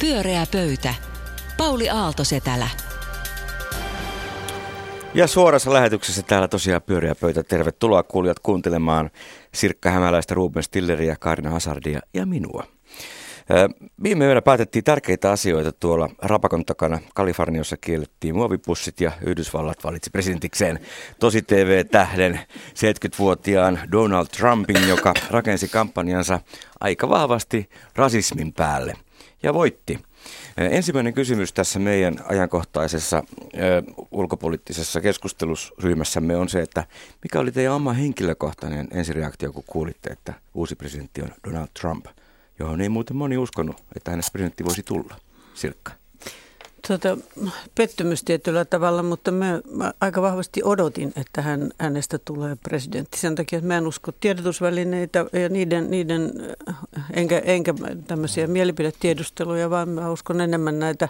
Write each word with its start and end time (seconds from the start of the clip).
Pyöreä 0.00 0.46
pöytä. 0.52 0.94
Pauli 1.56 1.90
Aalto-Setälä. 1.90 2.68
Ja 5.14 5.26
suorassa 5.26 5.72
lähetyksessä 5.72 6.22
täällä 6.22 6.48
tosiaan 6.48 6.82
pyöreä 6.82 7.14
pöytä. 7.14 7.42
Tervetuloa 7.42 8.02
kuulijat 8.02 8.38
kuuntelemaan 8.38 9.10
Sirkka 9.54 9.90
Hämäläistä, 9.90 10.34
Ruben 10.34 10.62
Stilleria, 10.62 11.16
Karina 11.16 11.50
Hazardia 11.50 12.00
ja 12.14 12.26
minua. 12.26 12.64
Viime 14.02 14.24
yönä 14.24 14.42
päätettiin 14.42 14.84
tärkeitä 14.84 15.30
asioita 15.30 15.72
tuolla 15.72 16.08
Rapakon 16.22 16.64
takana. 16.64 16.98
Kaliforniassa 17.14 17.76
kiellettiin 17.76 18.34
muovipussit 18.34 19.00
ja 19.00 19.12
Yhdysvallat 19.26 19.84
valitsi 19.84 20.10
presidentikseen 20.10 20.78
tosi 21.20 21.42
TV-tähden 21.42 22.40
70-vuotiaan 22.68 23.80
Donald 23.92 24.26
Trumpin, 24.26 24.88
joka 24.88 25.14
rakensi 25.30 25.68
kampanjansa 25.68 26.40
aika 26.80 27.08
vahvasti 27.08 27.68
rasismin 27.94 28.52
päälle 28.52 28.94
ja 29.46 29.54
voitti. 29.54 29.98
Ensimmäinen 30.56 31.14
kysymys 31.14 31.52
tässä 31.52 31.78
meidän 31.78 32.16
ajankohtaisessa 32.24 33.22
ulkopoliittisessa 34.10 35.00
keskustelusryhmässämme 35.00 36.36
on 36.36 36.48
se, 36.48 36.60
että 36.60 36.84
mikä 37.22 37.40
oli 37.40 37.52
teidän 37.52 37.72
oma 37.72 37.92
henkilökohtainen 37.92 38.88
ensireaktio, 38.90 39.52
kun 39.52 39.64
kuulitte, 39.66 40.10
että 40.10 40.34
uusi 40.54 40.76
presidentti 40.76 41.22
on 41.22 41.28
Donald 41.48 41.68
Trump, 41.80 42.06
johon 42.58 42.80
ei 42.80 42.88
muuten 42.88 43.16
moni 43.16 43.38
uskonut, 43.38 43.76
että 43.96 44.10
hänestä 44.10 44.32
presidentti 44.32 44.64
voisi 44.64 44.82
tulla. 44.82 45.16
Sirkka 45.54 45.92
tuota, 46.86 47.18
pettymys 47.74 48.24
tietyllä 48.24 48.64
tavalla, 48.64 49.02
mutta 49.02 49.30
mä, 49.30 49.60
mä 49.70 49.92
aika 50.00 50.22
vahvasti 50.22 50.60
odotin, 50.64 51.12
että 51.16 51.42
hän, 51.42 51.70
hänestä 51.78 52.18
tulee 52.18 52.56
presidentti. 52.62 53.18
Sen 53.18 53.34
takia, 53.34 53.56
että 53.56 53.68
mä 53.68 53.76
en 53.78 53.86
usko 53.86 54.12
tiedotusvälineitä 54.12 55.26
ja 55.32 55.48
niiden, 55.48 55.90
niiden 55.90 56.32
enkä, 57.16 57.38
enkä 57.38 57.74
tämmöisiä 58.06 58.46
mielipidetiedusteluja, 58.46 59.70
vaan 59.70 59.88
mä 59.88 60.10
uskon 60.10 60.40
enemmän 60.40 60.78
näitä 60.78 61.08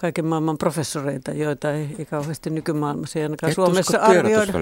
kaiken 0.00 0.26
maailman 0.26 0.58
professoreita, 0.58 1.30
joita 1.30 1.72
ei, 1.72 1.88
ei 1.98 2.04
kauheasti 2.04 2.50
nykymaailmassa 2.50 3.18
ja 3.18 3.24
ainakaan 3.24 3.50
Et 3.50 3.54
Suomessa 3.54 3.98
arvioida. 3.98 4.52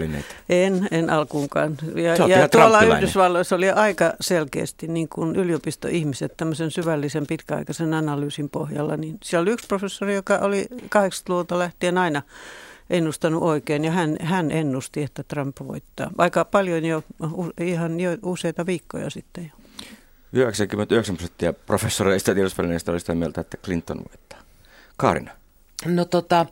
En, 0.48 0.88
en 0.90 1.10
alkuunkaan. 1.10 1.76
Ja, 1.94 2.26
ja 2.26 2.48
tuolla 2.48 2.82
Yhdysvalloissa 2.82 3.56
oli 3.56 3.70
aika 3.70 4.12
selkeästi 4.20 4.88
niin 4.88 5.08
kuin 5.08 5.36
yliopistoihmiset 5.36 6.36
tämmöisen 6.36 6.70
syvällisen 6.70 7.26
pitkäaikaisen 7.26 7.94
analyysin 7.94 8.50
pohjalla. 8.50 8.96
Niin 8.96 9.18
siellä 9.22 9.42
oli 9.42 9.50
yksi 9.50 9.66
professori, 9.66 10.14
joka 10.14 10.38
oli 10.38 10.66
80-luvulta 10.72 11.58
lähtien 11.58 11.98
aina 11.98 12.22
ennustanut 12.90 13.42
oikein 13.42 13.84
ja 13.84 13.90
hän, 13.90 14.16
hän 14.20 14.50
ennusti, 14.50 15.02
että 15.02 15.22
Trump 15.22 15.56
voittaa. 15.68 16.10
Aika 16.18 16.44
paljon 16.44 16.84
jo, 16.84 17.02
ihan 17.60 18.00
jo 18.00 18.10
useita 18.22 18.66
viikkoja 18.66 19.10
sitten 19.10 19.44
jo. 19.44 19.67
99 20.32 21.16
prosenttia 21.16 21.52
professoreista 21.52 22.30
ja 22.30 22.34
tiedotusvälineistä 22.34 22.92
oli 22.92 23.00
sitä 23.00 23.14
mieltä, 23.14 23.40
että 23.40 23.56
Clinton 23.56 23.98
voittaa. 23.98 24.38
Kaarina. 24.96 25.30
No 25.84 26.04
tota, 26.04 26.46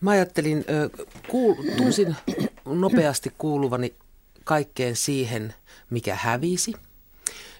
mä 0.00 0.10
ajattelin, 0.10 0.64
kuul, 1.28 1.54
tunsin 1.76 2.16
nopeasti 2.64 3.32
kuuluvani 3.38 3.94
kaikkeen 4.44 4.96
siihen, 4.96 5.54
mikä 5.90 6.14
hävisi. 6.14 6.72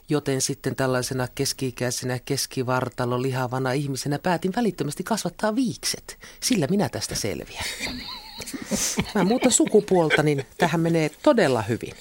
Joten 0.08 0.41
sitten 0.41 0.76
tällaisena 0.76 1.28
keski-ikäisenä 1.34 2.19
keskivartalo 2.24 3.22
lihavana 3.22 3.72
ihmisenä 3.72 4.19
päätin 4.19 4.52
välittömästi 4.56 5.04
kasvattaa 5.04 5.54
viikset. 5.54 6.19
Sillä 6.41 6.66
minä 6.66 6.88
tästä 6.88 7.14
selviän. 7.14 7.64
Mä 9.14 9.24
muuta 9.24 9.50
sukupuolta, 9.50 10.22
niin 10.22 10.44
tähän 10.58 10.80
menee 10.80 11.10
todella 11.22 11.62
hyvin. 11.62 11.94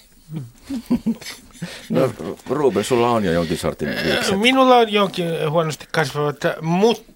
No, 1.90 2.14
Ruben, 2.50 2.84
sulla 2.84 3.10
on 3.10 3.26
jo 3.26 3.32
jonkin 3.32 3.58
sortin 3.58 3.90
viikset. 4.06 4.40
Minulla 4.40 4.76
on 4.76 4.94
jonkin 4.94 5.26
huonosti 5.50 5.88
kasvavat, 5.92 6.38
mutta 6.62 7.14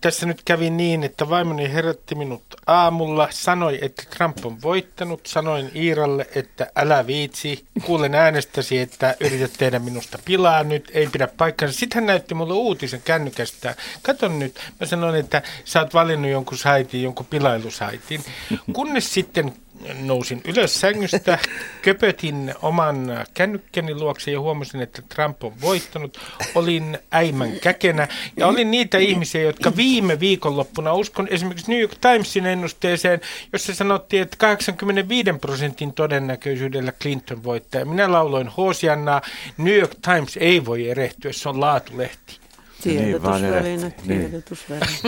tässä 0.00 0.26
nyt 0.26 0.42
kävi 0.44 0.70
niin, 0.70 1.04
että 1.04 1.28
vaimoni 1.28 1.72
herätti 1.72 2.14
minut 2.14 2.42
aamulla, 2.66 3.28
sanoi, 3.30 3.78
että 3.82 4.02
Trump 4.16 4.36
on 4.44 4.62
voittanut. 4.62 5.26
Sanoin 5.26 5.70
Iiralle, 5.76 6.26
että 6.34 6.72
älä 6.76 7.06
viitsi, 7.06 7.64
kuulen 7.84 8.14
äänestäsi, 8.14 8.78
että 8.78 9.16
yrität 9.20 9.52
tehdä 9.58 9.78
minusta 9.78 10.18
pilaa 10.24 10.64
nyt, 10.64 10.90
ei 10.94 11.06
pidä 11.06 11.28
paikkansa. 11.36 11.78
Sitten 11.78 11.96
hän 11.96 12.06
näytti 12.06 12.34
mulle 12.34 12.54
uutisen 12.54 13.02
kännykästä. 13.04 13.74
Katon 14.02 14.38
nyt, 14.38 14.60
mä 14.80 14.86
sanoin, 14.86 15.14
että 15.14 15.42
sä 15.64 15.80
oot 15.80 15.94
valinnut 15.94 16.30
jonkun 16.30 16.58
saitin, 16.58 17.02
jonkun 17.02 17.26
pilailusaitin. 17.26 18.24
Kunnes 18.72 19.14
sitten 19.14 19.52
nousin 20.00 20.40
ylös 20.44 20.80
sängystä, 20.80 21.38
köpötin 21.82 22.54
oman 22.62 23.24
kännykkäni 23.34 23.94
luokse 23.94 24.30
ja 24.30 24.40
huomasin, 24.40 24.80
että 24.80 25.02
Trump 25.08 25.44
on 25.44 25.60
voittanut. 25.60 26.20
Olin 26.54 26.98
äimän 27.14 27.52
käkenä 27.60 28.08
ja 28.36 28.46
olin 28.46 28.70
niitä 28.70 28.98
ihmisiä, 28.98 29.42
jotka 29.42 29.76
viime 29.76 30.20
viikonloppuna 30.20 30.92
uskon 30.92 31.28
esimerkiksi 31.30 31.70
New 31.70 31.80
York 31.80 31.94
Timesin 32.00 32.46
ennusteeseen, 32.46 33.20
jossa 33.52 33.74
sanottiin, 33.74 34.22
että 34.22 34.36
85 34.36 35.32
prosentin 35.40 35.92
todennäköisyydellä 35.92 36.92
Clinton 36.92 37.44
voittaa. 37.44 37.84
Minä 37.84 38.12
lauloin 38.12 38.48
Hosiannaa, 38.48 39.22
New 39.58 39.74
York 39.74 39.94
Times 40.02 40.36
ei 40.40 40.64
voi 40.64 40.90
erehtyä, 40.90 41.32
se 41.32 41.48
on 41.48 41.60
laatulehti. 41.60 42.47
Tiedotusväline, 42.82 43.92
niin, 44.06 44.30
niin. 44.32 44.44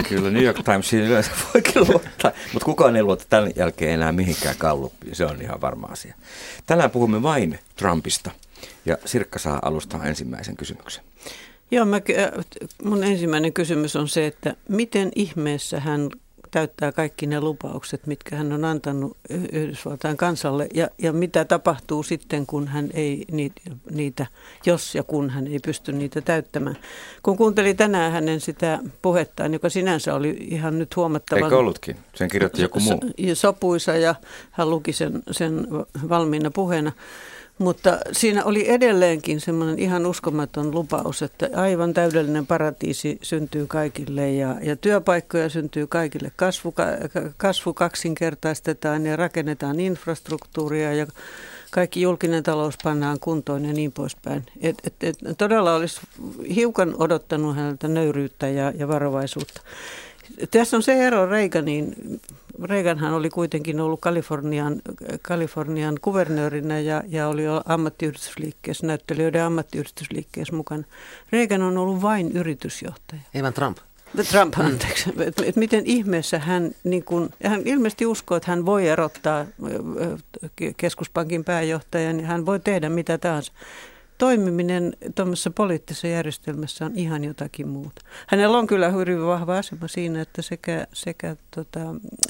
Kyllä 0.09 0.31
New 0.31 0.43
York 0.43 0.57
Timesiin 0.65 1.03
yleensä 1.03 1.31
voikin 1.55 1.83
luottaa, 1.89 2.33
mutta 2.53 2.65
kukaan 2.65 2.97
ei 2.97 3.03
luota 3.03 3.25
tämän 3.29 3.51
jälkeen 3.57 3.93
enää 3.93 4.13
mihinkään 4.13 4.57
kalluppiin, 4.59 5.17
se 5.17 5.25
on 5.25 5.43
ihan 5.43 5.61
varma 5.61 5.87
asia. 5.87 6.15
Tänään 6.67 6.91
puhumme 6.91 7.23
vain 7.23 7.59
Trumpista 7.77 8.31
ja 8.87 8.99
Sirkka 9.05 9.39
saa 9.39 9.59
alustaa 9.63 10.05
ensimmäisen 10.05 10.57
kysymyksen. 10.57 11.05
Joo, 11.71 11.85
mä, 11.85 12.01
mun 12.85 13.05
ensimmäinen 13.05 13.53
kysymys 13.53 13.97
on 13.97 14.09
se, 14.09 14.27
että 14.27 14.55
miten 14.69 15.11
ihmeessä 15.15 15.81
hän 15.81 16.11
täyttää 16.51 16.93
kaikki 16.93 17.27
ne 17.27 17.41
lupaukset, 17.41 18.07
mitkä 18.07 18.37
hän 18.37 18.53
on 18.53 18.65
antanut 18.65 19.17
Yhdysvaltain 19.53 20.17
kansalle 20.17 20.69
ja, 20.75 20.89
ja 20.99 21.13
mitä 21.13 21.45
tapahtuu 21.45 22.03
sitten, 22.03 22.47
kun 22.47 22.69
hän 22.69 22.91
ei 22.95 23.25
niitä, 23.91 24.27
jos 24.67 24.95
ja 24.95 25.03
kun 25.03 25.31
hän 25.31 25.47
ei 25.47 25.59
pysty 25.65 25.93
niitä 25.93 26.21
täyttämään. 26.21 26.77
Kun 27.23 27.37
kuuntelin 27.37 27.77
tänään 27.77 28.13
hänen 28.13 28.41
sitä 28.41 28.79
puhettaan, 29.03 29.53
joka 29.53 29.69
sinänsä 29.69 30.15
oli 30.15 30.37
ihan 30.41 30.79
nyt 30.79 30.97
huomattavan... 30.97 31.45
Eikö 31.45 31.59
ollutkin? 31.59 31.97
Sen 32.15 32.29
kirjoitti 32.29 32.63
joku 32.63 32.81
muu. 32.81 33.01
Sopuisa 33.35 33.97
ja 33.97 34.15
hän 34.51 34.71
luki 34.71 34.93
sen, 34.93 35.23
sen 35.31 35.67
valmiina 36.09 36.51
puheena. 36.51 36.93
Mutta 37.61 37.99
siinä 38.13 38.45
oli 38.45 38.71
edelleenkin 38.71 39.41
semmoinen 39.41 39.79
ihan 39.79 40.07
uskomaton 40.07 40.75
lupaus, 40.75 41.23
että 41.23 41.49
aivan 41.55 41.95
täydellinen 41.95 42.47
paratiisi 42.47 43.19
syntyy 43.23 43.67
kaikille 43.67 44.31
ja, 44.31 44.57
ja 44.63 44.77
työpaikkoja 44.77 45.49
syntyy 45.49 45.87
kaikille. 45.87 46.33
Kasvu, 46.37 46.75
kasvu 47.37 47.75
kaksinkertaistetaan 47.75 49.07
ja 49.07 49.17
rakennetaan 49.17 49.81
infrastruktuuria 49.81 50.95
ja 50.95 51.07
kaikki 51.71 52.03
julkinen 52.03 52.43
talous 52.43 52.75
pannaan 52.83 53.21
kuntoon 53.21 53.65
ja 53.65 53.73
niin 53.73 53.93
poispäin. 53.93 54.47
Et, 54.61 54.77
et, 54.85 54.95
et 55.03 55.39
todella 55.39 55.75
olisi 55.75 56.01
hiukan 56.55 56.95
odottanut 56.99 57.57
häneltä 57.57 57.89
nöyryyttä 57.89 58.49
ja, 58.49 58.73
ja 58.77 58.89
varovaisuutta. 58.89 59.61
Tässä 60.51 60.77
on 60.77 60.83
se 60.83 60.93
ero 61.07 61.27
Reaganin. 61.27 61.95
Reaganhan 62.65 63.13
oli 63.13 63.31
kuitenkin 63.31 63.81
ollut 63.81 64.01
Kalifornian, 64.01 64.83
Kalifornian 65.23 65.99
kuvernöörinä 66.01 66.81
ja, 66.81 67.03
ja 67.09 67.29
oli 67.29 67.43
ammattiyhdistysliikkeessä, 67.65 68.87
näyttelijöiden 68.87 69.45
ammattiyhdistysliikkeessä 69.45 70.57
mukana. 70.57 70.85
Reagan 71.33 71.63
on 71.63 71.79
ollut 71.79 72.03
vain 72.03 72.33
yritysjohtaja. 72.33 73.21
Evan 73.35 73.53
Trump. 73.53 73.79
Trump, 74.31 74.55
anteeksi. 74.59 75.13
Et, 75.19 75.35
et 75.45 75.57
miten 75.57 75.87
ihmeessä 75.87 76.39
hän, 76.39 76.71
niin 76.85 77.05
kun, 77.05 77.31
hän 77.45 77.63
ilmeisesti 77.65 78.07
uskoo, 78.07 78.37
että 78.37 78.51
hän 78.51 78.67
voi 78.67 78.89
erottaa 78.89 79.47
keskuspankin 80.77 81.45
pääjohtajan 81.45 82.21
ja 82.21 82.27
hän 82.27 82.47
voi 82.47 82.61
tehdä 82.61 82.89
mitä 82.89 83.19
tahansa 83.19 83.53
toimiminen 84.21 84.97
tuommoisessa 85.15 85.51
poliittisessa 85.51 86.07
järjestelmässä 86.07 86.87
on 86.87 86.93
ihan 86.95 87.25
jotakin 87.25 87.69
muuta. 87.69 88.03
Hänellä 88.27 88.59
on 88.59 88.67
kyllä 88.67 88.89
hyvin 88.89 89.27
vahva 89.27 89.59
asema 89.59 89.89
siinä, 89.89 90.21
että 90.21 90.43
sekä, 90.43 90.87
sekä 90.93 91.37
tota, 91.51 91.81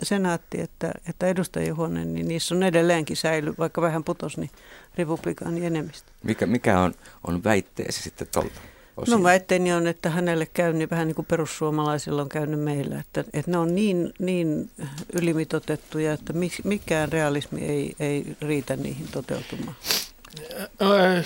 senaatti 0.03 0.61
että, 0.61 0.93
että 1.09 1.27
edustajahuone, 1.27 2.05
niin 2.05 2.29
niissä 2.29 2.55
on 2.55 2.63
edelleenkin 2.63 3.17
säily, 3.17 3.55
vaikka 3.59 3.83
vähän 3.83 4.05
putosi, 4.05 4.41
niin 4.41 4.51
republikaani 4.99 5.67
enemmistö. 5.67 6.13
Mikä, 6.23 6.47
mikä 6.47 6.81
on, 6.81 6.95
on 7.27 7.45
väitteesi 7.45 8.03
sitten 8.03 8.29
tuolta? 8.33 8.61
No 9.09 9.23
väitteeni 9.23 9.73
on, 9.73 9.87
että 9.87 10.11
hänelle 10.11 10.47
käy 10.47 10.73
niin 10.73 10.91
vähän 10.91 11.07
niin 11.07 11.15
kuin 11.15 11.27
perussuomalaisilla 11.27 12.23
on 12.23 12.29
käynyt 12.29 12.61
meillä, 12.61 12.99
että, 13.01 13.25
että 13.33 13.51
ne 13.51 13.59
on 13.59 13.75
niin, 13.75 14.13
niin 14.19 14.71
ylimitotettuja, 15.13 16.13
että 16.13 16.33
mikään 16.65 17.13
realismi 17.13 17.61
ei, 17.61 17.95
ei 18.01 18.37
riitä 18.41 18.77
niihin 18.77 19.09
toteutumaan. 19.13 19.77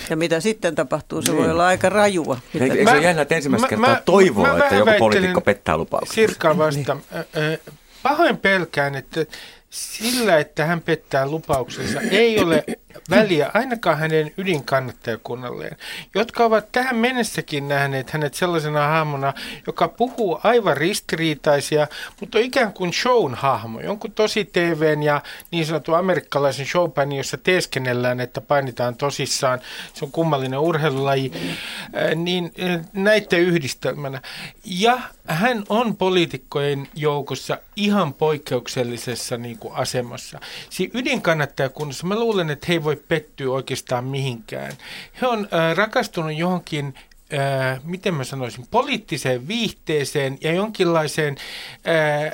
Ja 0.09 0.15
mitä 0.15 0.39
sitten 0.39 0.75
tapahtuu, 0.75 1.21
se 1.21 1.31
niin. 1.31 1.41
voi 1.41 1.51
olla 1.51 1.67
aika 1.67 1.89
rajua. 1.89 2.39
Eikö 2.59 2.83
se 2.85 2.91
ole 2.91 3.01
jännä, 3.01 3.21
että 3.21 3.35
ensimmäistä 3.35 3.67
kertaa 3.67 3.89
mä, 3.89 4.01
toivoa, 4.05 4.47
mä, 4.47 4.63
että 4.63 4.75
joku 4.75 4.91
poliitikko 4.99 5.41
pettää 5.41 5.77
lupauksia? 5.77 6.27
Sirkan 6.27 6.57
vasta. 6.57 6.93
niin. 6.93 7.59
Pahoin 8.03 8.37
pelkään, 8.37 8.95
että 8.95 9.25
sillä, 9.69 10.37
että 10.37 10.65
hän 10.65 10.81
pettää 10.81 11.27
lupauksensa, 11.27 12.01
ei 12.01 12.39
ole 12.39 12.63
väliä 13.09 13.51
ainakaan 13.53 13.97
hänen 13.97 14.31
ydinkannattajakunnalleen, 14.37 15.77
jotka 16.15 16.45
ovat 16.45 16.71
tähän 16.71 16.95
mennessäkin 16.95 17.67
nähneet 17.67 18.09
hänet 18.09 18.33
sellaisena 18.33 18.87
hahmona, 18.87 19.33
joka 19.67 19.87
puhuu 19.87 20.39
aivan 20.43 20.77
ristiriitaisia, 20.77 21.87
mutta 22.19 22.37
on 22.37 22.43
ikään 22.43 22.73
kuin 22.73 22.93
shown 22.93 23.35
hahmo, 23.35 23.79
jonkun 23.79 24.11
tosi 24.11 24.45
TVn 24.45 25.03
ja 25.03 25.21
niin 25.51 25.65
sanotun 25.65 25.97
amerikkalaisen 25.97 26.65
showpainin, 26.65 27.17
jossa 27.17 27.37
teeskennellään, 27.37 28.19
että 28.19 28.41
painitaan 28.41 28.95
tosissaan, 28.95 29.59
se 29.93 30.05
on 30.05 30.11
kummallinen 30.11 30.59
urheilulaji, 30.59 31.31
niin 32.15 32.51
näiden 32.93 33.39
yhdistelmänä. 33.39 34.21
Ja 34.65 34.99
hän 35.27 35.63
on 35.69 35.97
poliitikkojen 35.97 36.87
joukossa 36.95 37.57
ihan 37.75 38.13
poikkeuksellisessa 38.13 39.37
niin 39.37 39.57
kuin 39.57 39.73
asemassa. 39.73 40.39
Siinä 40.69 40.99
ydinkannattajakunnassa 40.99 42.07
mä 42.07 42.15
luulen, 42.15 42.49
että 42.49 42.67
he 42.69 42.83
voi 42.85 42.95
pettyä 42.95 43.51
oikeastaan 43.51 44.03
mihinkään. 44.03 44.71
He 45.21 45.27
on 45.27 45.39
äh, 45.39 45.75
rakastunut 45.75 46.37
johonkin 46.37 46.93
äh, 47.33 47.79
miten 47.83 48.13
mä 48.13 48.23
sanoisin, 48.23 48.65
poliittiseen 48.71 49.47
viihteeseen 49.47 50.37
ja 50.41 50.53
jonkinlaiseen, 50.53 51.35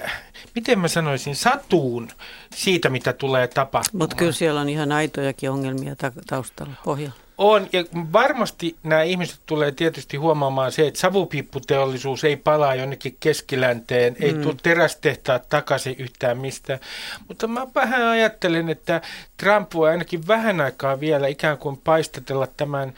äh, 0.04 0.12
miten 0.56 0.80
mä 0.80 0.88
sanoisin, 0.88 1.36
satuun 1.36 2.08
siitä, 2.56 2.90
mitä 2.90 3.14
tulee 3.14 3.48
tapahtumaan. 3.48 4.04
Mutta 4.04 4.16
kyllä 4.16 4.32
siellä 4.32 4.62
on 4.62 4.70
ihan 4.70 4.92
aitojakin 4.92 5.52
ongelmia 5.52 5.96
taustalla 6.28 6.74
pohjalla. 6.86 7.21
On, 7.44 7.68
ja 7.74 7.84
varmasti 8.14 8.76
nämä 8.84 9.02
ihmiset 9.02 9.40
tulee 9.46 9.72
tietysti 9.72 10.18
huomaamaan 10.18 10.72
se, 10.72 10.88
että 10.88 11.00
savupiipputeollisuus 11.00 12.24
ei 12.24 12.36
palaa 12.36 12.76
jonnekin 12.76 13.18
keskilänteen, 13.20 14.14
mm. 14.14 14.26
ei 14.26 14.34
tule 14.34 14.56
terästehtaat 14.64 15.50
takaisin 15.50 15.96
yhtään 16.00 16.38
mistä. 16.38 16.80
Mutta 17.28 17.48
mä 17.48 17.68
vähän 17.76 18.08
ajattelen, 18.08 18.70
että 18.70 19.02
Trump 19.38 19.74
voi 19.74 19.90
ainakin 19.90 20.28
vähän 20.28 20.62
aikaa 20.62 21.00
vielä 21.00 21.28
ikään 21.28 21.58
kuin 21.58 21.78
paistatella 21.78 22.48
tämän 22.48 22.94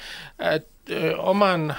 äh, 0.46 0.60
oman, 1.18 1.76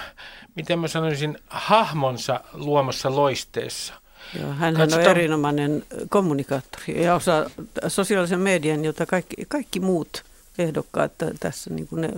miten 0.54 0.78
mä 0.78 0.88
sanoisin, 0.88 1.38
hahmonsa 1.48 2.40
luomassa 2.52 3.16
loisteessa. 3.16 3.94
Joo, 4.40 4.52
hän 4.52 4.80
on 4.80 5.00
erinomainen 5.00 5.82
kommunikaattori 6.08 7.02
ja 7.04 7.14
osaa 7.14 7.50
sosiaalisen 7.88 8.40
median, 8.40 8.84
jota 8.84 9.06
kaikki, 9.06 9.36
kaikki 9.48 9.80
muut 9.80 10.24
ehdokkaat 10.58 11.12
tässä, 11.40 11.70
niin 11.70 11.88
kuin 11.88 12.00
ne, 12.00 12.08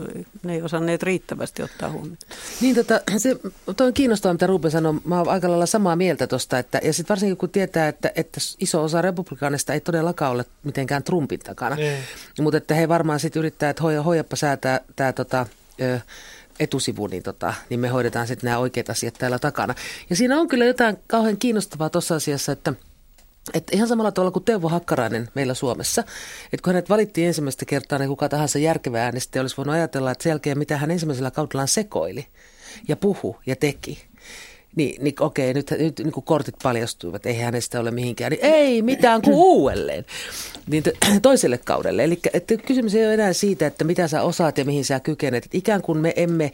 ne 0.42 0.54
ei 0.54 0.62
osanneet 0.62 1.02
riittävästi 1.02 1.62
ottaa 1.62 1.90
huomioon. 1.90 2.18
Niin, 2.60 2.74
tota, 2.74 3.00
se 3.18 3.36
toi 3.76 3.86
on 3.86 3.92
kiinnostavaa, 3.92 4.34
mitä 4.34 4.46
Ruben 4.46 4.70
sanoi. 4.70 4.94
Mä 5.04 5.18
oon 5.18 5.28
aika 5.28 5.48
lailla 5.48 5.66
samaa 5.66 5.96
mieltä 5.96 6.26
tuosta, 6.26 6.58
että, 6.58 6.80
ja 6.82 6.92
sitten 6.92 7.14
varsinkin 7.14 7.36
kun 7.36 7.50
tietää, 7.50 7.88
että, 7.88 8.12
että 8.14 8.40
iso 8.60 8.84
osa 8.84 9.02
republikaanista 9.02 9.72
ei 9.72 9.80
todellakaan 9.80 10.32
ole 10.32 10.44
mitenkään 10.64 11.02
Trumpin 11.02 11.40
takana, 11.40 11.76
niin. 11.76 11.98
mutta 12.40 12.58
että 12.58 12.74
he 12.74 12.88
varmaan 12.88 13.20
sitten 13.20 13.40
yrittää, 13.40 13.70
että 13.70 13.82
hoija, 13.82 14.02
hoijappa 14.02 14.36
säätää 14.36 14.80
tämä 14.96 15.12
tota, 15.12 15.46
etusivu, 16.60 17.06
niin, 17.06 17.22
tota, 17.22 17.54
niin 17.70 17.80
me 17.80 17.88
hoidetaan 17.88 18.26
sitten 18.26 18.48
nämä 18.48 18.58
oikeat 18.58 18.90
asiat 18.90 19.14
täällä 19.14 19.38
takana. 19.38 19.74
Ja 20.10 20.16
siinä 20.16 20.40
on 20.40 20.48
kyllä 20.48 20.64
jotain 20.64 20.96
kauhean 21.06 21.36
kiinnostavaa 21.36 21.90
tuossa 21.90 22.14
asiassa, 22.14 22.52
että– 22.52 22.72
että 23.54 23.76
ihan 23.76 23.88
samalla 23.88 24.12
tavalla 24.12 24.30
kuin 24.30 24.44
Teuvo 24.44 24.68
Hakkarainen 24.68 25.28
meillä 25.34 25.54
Suomessa, 25.54 26.04
että 26.52 26.64
kun 26.64 26.72
hänet 26.72 26.90
valittiin 26.90 27.26
ensimmäistä 27.26 27.64
kertaa, 27.64 27.98
niin 27.98 28.08
kuka 28.08 28.28
tahansa 28.28 28.58
järkevä 28.58 29.04
äänestäjä 29.04 29.40
olisi 29.42 29.56
voinut 29.56 29.74
ajatella, 29.74 30.10
että 30.10 30.22
sen 30.22 30.30
jälkeen 30.30 30.58
mitä 30.58 30.76
hän 30.76 30.90
ensimmäisellä 30.90 31.30
kaudellaan 31.30 31.68
sekoili 31.68 32.26
ja 32.88 32.96
puhu 32.96 33.36
ja 33.46 33.56
teki, 33.56 33.98
niin, 34.76 35.04
niin 35.04 35.14
okei, 35.20 35.54
nyt, 35.54 35.70
nyt 35.78 35.98
niin 35.98 36.12
kuin 36.12 36.24
kortit 36.24 36.54
paljastuivat, 36.62 37.26
ei 37.26 37.38
hänestä 37.38 37.80
ole 37.80 37.90
mihinkään, 37.90 38.30
niin 38.30 38.44
ei 38.44 38.82
mitään 38.82 39.22
kuin 39.22 39.34
uudelleen 39.34 40.04
niin 40.66 40.82
toiselle 41.22 41.58
kaudelle. 41.58 42.04
Eli 42.04 42.20
kysymys 42.66 42.94
ei 42.94 43.06
ole 43.06 43.14
enää 43.14 43.32
siitä, 43.32 43.66
että 43.66 43.84
mitä 43.84 44.08
sä 44.08 44.22
osaat 44.22 44.58
ja 44.58 44.64
mihin 44.64 44.84
sä 44.84 45.00
kykenet. 45.00 45.44
Että 45.44 45.58
ikään 45.58 45.82
kuin 45.82 45.98
me 45.98 46.12
emme 46.16 46.52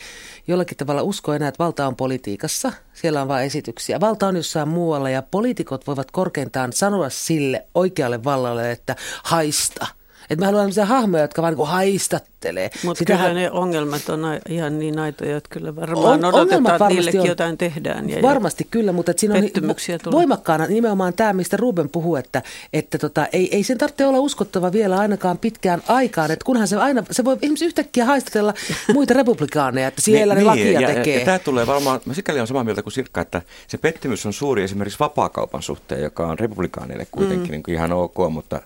jollakin 0.49 0.77
tavalla 0.77 1.03
usko 1.03 1.33
enää, 1.35 1.49
että 1.49 1.65
valta 1.65 1.87
on 1.87 1.97
politiikassa, 1.97 2.73
siellä 2.95 3.23
on 3.23 3.29
vain 3.29 3.47
esityksiä. 3.47 4.01
Valta 4.01 4.27
on 4.27 4.37
jossain 4.37 4.69
muualla 4.69 5.11
ja 5.11 5.23
poliitikot 5.23 5.87
voivat 5.87 6.11
korkeintaan 6.11 6.73
sanoa 6.73 7.09
sille 7.11 7.67
oikealle 7.75 8.25
vallalle, 8.25 8.71
että 8.71 8.97
haista– 9.23 9.87
että 10.31 10.41
me 10.41 10.47
haluamme 10.47 10.73
sellaisia 10.73 10.97
hahmoja, 10.97 11.25
jotka 11.25 11.43
vaan 11.43 11.55
niin 11.55 12.21
haistattelee. 12.43 12.71
Mutta 12.85 13.05
kyllä 13.05 13.35
ne 13.35 13.51
ongelmat 13.51 14.09
on 14.09 14.21
ihan 14.49 14.79
niin 14.79 14.99
aitoja, 14.99 15.37
että 15.37 15.49
kyllä 15.51 15.77
varmaan 15.77 16.25
on, 16.25 16.35
odotetaan, 16.35 16.67
että 16.67 16.89
niillekin 16.89 17.21
on. 17.21 17.27
jotain 17.27 17.59
tehdään. 17.59 18.11
Ja 18.11 18.23
varmasti 18.23 18.67
kyllä, 18.71 18.93
mutta 18.93 19.11
että 19.11 19.21
siinä 19.21 19.35
on 19.35 19.43
vo- 19.43 20.13
voimakkaana 20.13 20.67
nimenomaan 20.67 21.15
tämä, 21.15 21.33
mistä 21.33 21.57
Ruben 21.57 21.89
puhuu, 21.89 22.17
että, 22.17 22.43
että 22.73 22.99
tota, 22.99 23.27
ei, 23.33 23.57
ei 23.57 23.63
sen 23.63 23.79
tarvitse 23.79 24.07
olla 24.07 24.21
uskottava 24.21 24.73
vielä 24.73 24.99
ainakaan 24.99 25.39
pitkään 25.39 25.83
aikaan. 25.89 26.31
Että 26.31 26.45
kunhan 26.45 26.69
se 26.69 26.77
aina, 26.77 27.03
se 27.11 27.25
voi 27.25 27.37
ihmisiä 27.43 27.67
yhtäkkiä 27.67 28.05
haistatella 28.05 28.55
muita 28.95 29.15
republikaaneja, 29.15 29.89
että 29.89 30.01
siellä 30.01 30.35
niin, 30.35 30.41
ne 30.41 30.51
lakia 30.51 30.81
ja, 30.81 30.89
tekee. 30.89 31.15
Ja, 31.15 31.19
ja 31.19 31.25
tämä 31.25 31.39
tulee 31.39 31.67
varmaan, 31.67 32.01
mä 32.05 32.15
sikäli 32.15 32.41
on 32.41 32.47
samaa 32.47 32.65
mieltä 32.65 32.83
kuin 32.83 32.93
Sirkka, 32.93 33.21
että 33.21 33.43
se 33.67 33.79
pettymys 33.79 34.27
on 34.27 34.33
suuri 34.33 34.63
esimerkiksi 34.63 34.99
vapaakaupan 34.99 35.63
suhteen, 35.63 36.03
joka 36.03 36.27
on 36.27 36.39
republikaaneille 36.39 37.07
kuitenkin 37.11 37.47
mm. 37.47 37.51
niin 37.51 37.63
kuin 37.63 37.75
ihan 37.75 37.93
ok, 37.93 38.17
mutta 38.31 38.61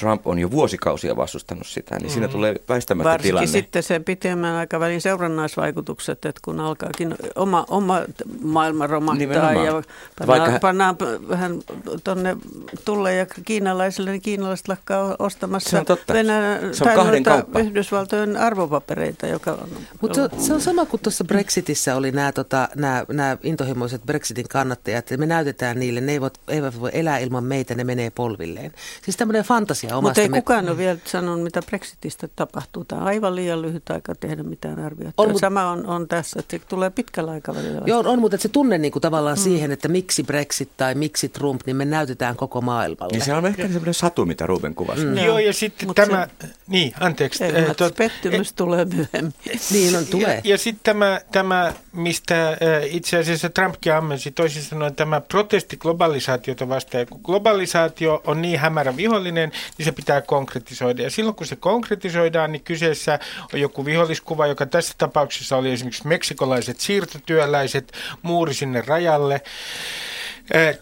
Trump 0.00 0.26
on 0.26 0.38
jo 0.38 0.50
vuosikausia 0.50 1.16
vastustanut 1.16 1.66
sitä, 1.66 1.94
niin 1.94 2.06
mm. 2.06 2.12
siinä 2.12 2.28
tulee 2.28 2.54
väistämättä 2.68 3.15
Varsinkin 3.18 3.30
tilanne. 3.30 3.46
sitten 3.46 3.82
se 3.82 4.00
pitemmän 4.00 4.54
aikavälin 4.54 5.00
seurannaisvaikutukset, 5.00 6.24
että 6.24 6.40
kun 6.44 6.60
alkaakin 6.60 7.14
oma, 7.36 7.64
oma 7.68 8.00
maailma 8.42 8.86
romahtaa 8.86 9.18
Nimenomaan. 9.18 9.66
ja 9.66 9.82
pannaan, 10.18 10.40
Vaikka... 10.40 10.58
pannaan 10.58 10.96
vähän 11.28 11.58
tuonne 12.04 12.36
tulle 12.84 13.14
ja 13.14 13.26
kiinalaisille, 13.26 14.10
niin 14.10 14.22
kiinalaiset 14.22 14.68
lakkaa 14.68 15.16
ostamassa 15.18 15.70
se 15.70 15.78
on 15.78 15.84
totta. 15.84 16.14
Venäjä, 16.14 16.58
se 16.72 16.84
on 16.84 16.94
kahden 16.94 17.22
kauppa. 17.22 17.58
Yhdysvaltojen 17.58 18.36
arvopapereita. 18.36 19.26
Joka 19.26 19.52
on 19.52 19.68
Mutta 20.00 20.28
se, 20.28 20.46
se 20.46 20.54
on 20.54 20.60
sama 20.60 20.86
kuin 20.86 21.00
tuossa 21.02 21.24
Brexitissä 21.24 21.96
oli 21.96 22.12
nämä, 22.12 22.32
tota, 22.32 22.68
nämä, 22.74 23.04
nämä 23.12 23.36
intohimoiset 23.42 24.02
Brexitin 24.06 24.48
kannattajat, 24.48 24.98
että 24.98 25.16
me 25.16 25.26
näytetään 25.26 25.78
niille, 25.78 26.00
ne 26.00 26.12
eivät, 26.12 26.38
eivät 26.48 26.80
voi 26.80 26.90
elää 26.92 27.18
ilman 27.18 27.44
meitä, 27.44 27.74
ne 27.74 27.84
menee 27.84 28.10
polvilleen. 28.10 28.72
Siis 29.02 29.16
tämmöinen 29.16 29.44
fantasia 29.44 29.86
asia 29.86 29.96
omasta. 29.96 30.08
Mutta 30.08 30.20
ei 30.20 30.28
me... 30.28 30.40
kukaan 30.40 30.68
ole 30.68 30.76
vielä 30.76 30.98
sanonut, 31.04 31.42
mitä 31.42 31.62
Brexitistä 31.62 32.28
tapahtuu. 32.36 32.84
Tämä 32.84 33.04
aivan 33.06 33.34
liian 33.36 33.62
lyhyt 33.62 33.90
aika 33.90 34.14
tehdä 34.14 34.42
mitään 34.42 34.78
arviota. 34.78 35.12
On. 35.16 35.38
Sama 35.38 35.70
on, 35.70 35.86
on 35.86 36.08
tässä, 36.08 36.40
että 36.40 36.56
se 36.56 36.62
tulee 36.68 36.90
pitkällä 36.90 37.30
aikavälillä. 37.30 37.82
Joo, 37.86 38.02
on, 38.06 38.20
mutta 38.20 38.36
se 38.36 38.48
tunne 38.48 38.78
niin 38.78 38.92
kuin 38.92 39.00
tavallaan 39.00 39.36
mm. 39.36 39.42
siihen, 39.42 39.72
että 39.72 39.88
miksi 39.88 40.22
Brexit 40.22 40.70
tai 40.76 40.94
miksi 40.94 41.28
Trump, 41.28 41.60
niin 41.66 41.76
me 41.76 41.84
näytetään 41.84 42.36
koko 42.36 42.60
maailmalle. 42.60 43.12
Niin 43.12 43.24
se 43.24 43.34
on 43.34 43.46
ehkä 43.46 43.62
sellainen 43.62 43.94
satu, 43.94 44.26
mitä 44.26 44.46
Ruben 44.46 44.74
kuvasi. 44.74 45.04
Mm. 45.04 45.18
Joo, 45.18 45.38
ja 45.38 45.52
sitten 45.52 45.88
Mut 45.88 45.96
tämä, 45.96 46.28
se... 46.40 46.48
niin, 46.66 46.92
anteeksi. 47.00 47.44
Ei, 47.44 47.74
tot... 47.76 47.96
Pettymys 47.96 48.52
tulee 48.52 48.84
myöhemmin. 48.84 49.34
niin 49.70 49.96
on, 49.96 50.06
tulee. 50.06 50.34
Ja, 50.34 50.50
ja 50.50 50.58
sitten 50.58 50.80
tämä, 50.84 51.20
tämä, 51.32 51.72
mistä 51.92 52.56
itse 52.90 53.18
asiassa 53.18 53.50
Trumpkin 53.50 53.94
ammensi, 53.94 54.30
toisin 54.30 54.62
sanoen 54.62 54.94
tämä 54.94 55.20
protesti 55.20 55.76
globalisaatiota 55.76 56.68
vastaan. 56.68 57.00
Ja 57.00 57.06
kun 57.06 57.20
globalisaatio 57.24 58.22
on 58.26 58.42
niin 58.42 58.58
hämärä 58.58 58.96
vihollinen, 58.96 59.52
niin 59.78 59.84
se 59.84 59.92
pitää 59.92 60.20
konkretisoida. 60.20 61.02
Ja 61.02 61.10
silloin 61.10 61.36
kun 61.36 61.46
se 61.46 61.56
konkretisoidaan, 61.56 62.52
niin 62.52 62.62
kyseessä 62.96 63.18
on 63.54 63.60
joku 63.60 63.84
viholliskuva, 63.84 64.46
joka 64.46 64.66
tässä 64.66 64.94
tapauksessa 64.98 65.56
oli 65.56 65.72
esimerkiksi 65.72 66.08
meksikolaiset 66.08 66.80
siirtotyöläiset 66.80 67.92
muuri 68.22 68.54
sinne 68.54 68.82
rajalle. 68.86 69.40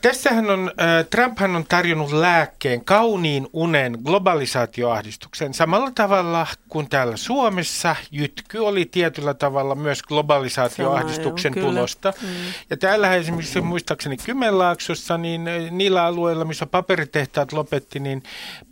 Tässähän 0.02 0.50
on, 0.50 0.70
Trumphan 1.10 1.56
on 1.56 1.64
tarjonnut 1.68 2.12
lääkkeen, 2.12 2.84
kauniin 2.84 3.46
unen 3.52 3.98
globalisaatioahdistuksen. 4.04 5.54
Samalla 5.54 5.90
tavalla 5.94 6.46
kuin 6.68 6.88
täällä 6.88 7.16
Suomessa 7.16 7.96
jytky 8.10 8.58
oli 8.58 8.86
tietyllä 8.86 9.34
tavalla 9.34 9.74
myös 9.74 10.02
globalisaatioahdistuksen 10.02 11.54
Sama, 11.54 11.66
tulosta. 11.66 12.12
Mm. 12.22 12.28
Ja 12.70 12.76
täällä 12.76 13.14
esimerkiksi 13.14 13.60
muistaakseni 13.60 14.16
Kymenlaaksossa, 14.16 15.18
niin 15.18 15.44
niillä 15.70 16.04
alueilla, 16.04 16.44
missä 16.44 16.66
paperitehtaat 16.66 17.52
lopetti, 17.52 18.00
niin 18.00 18.22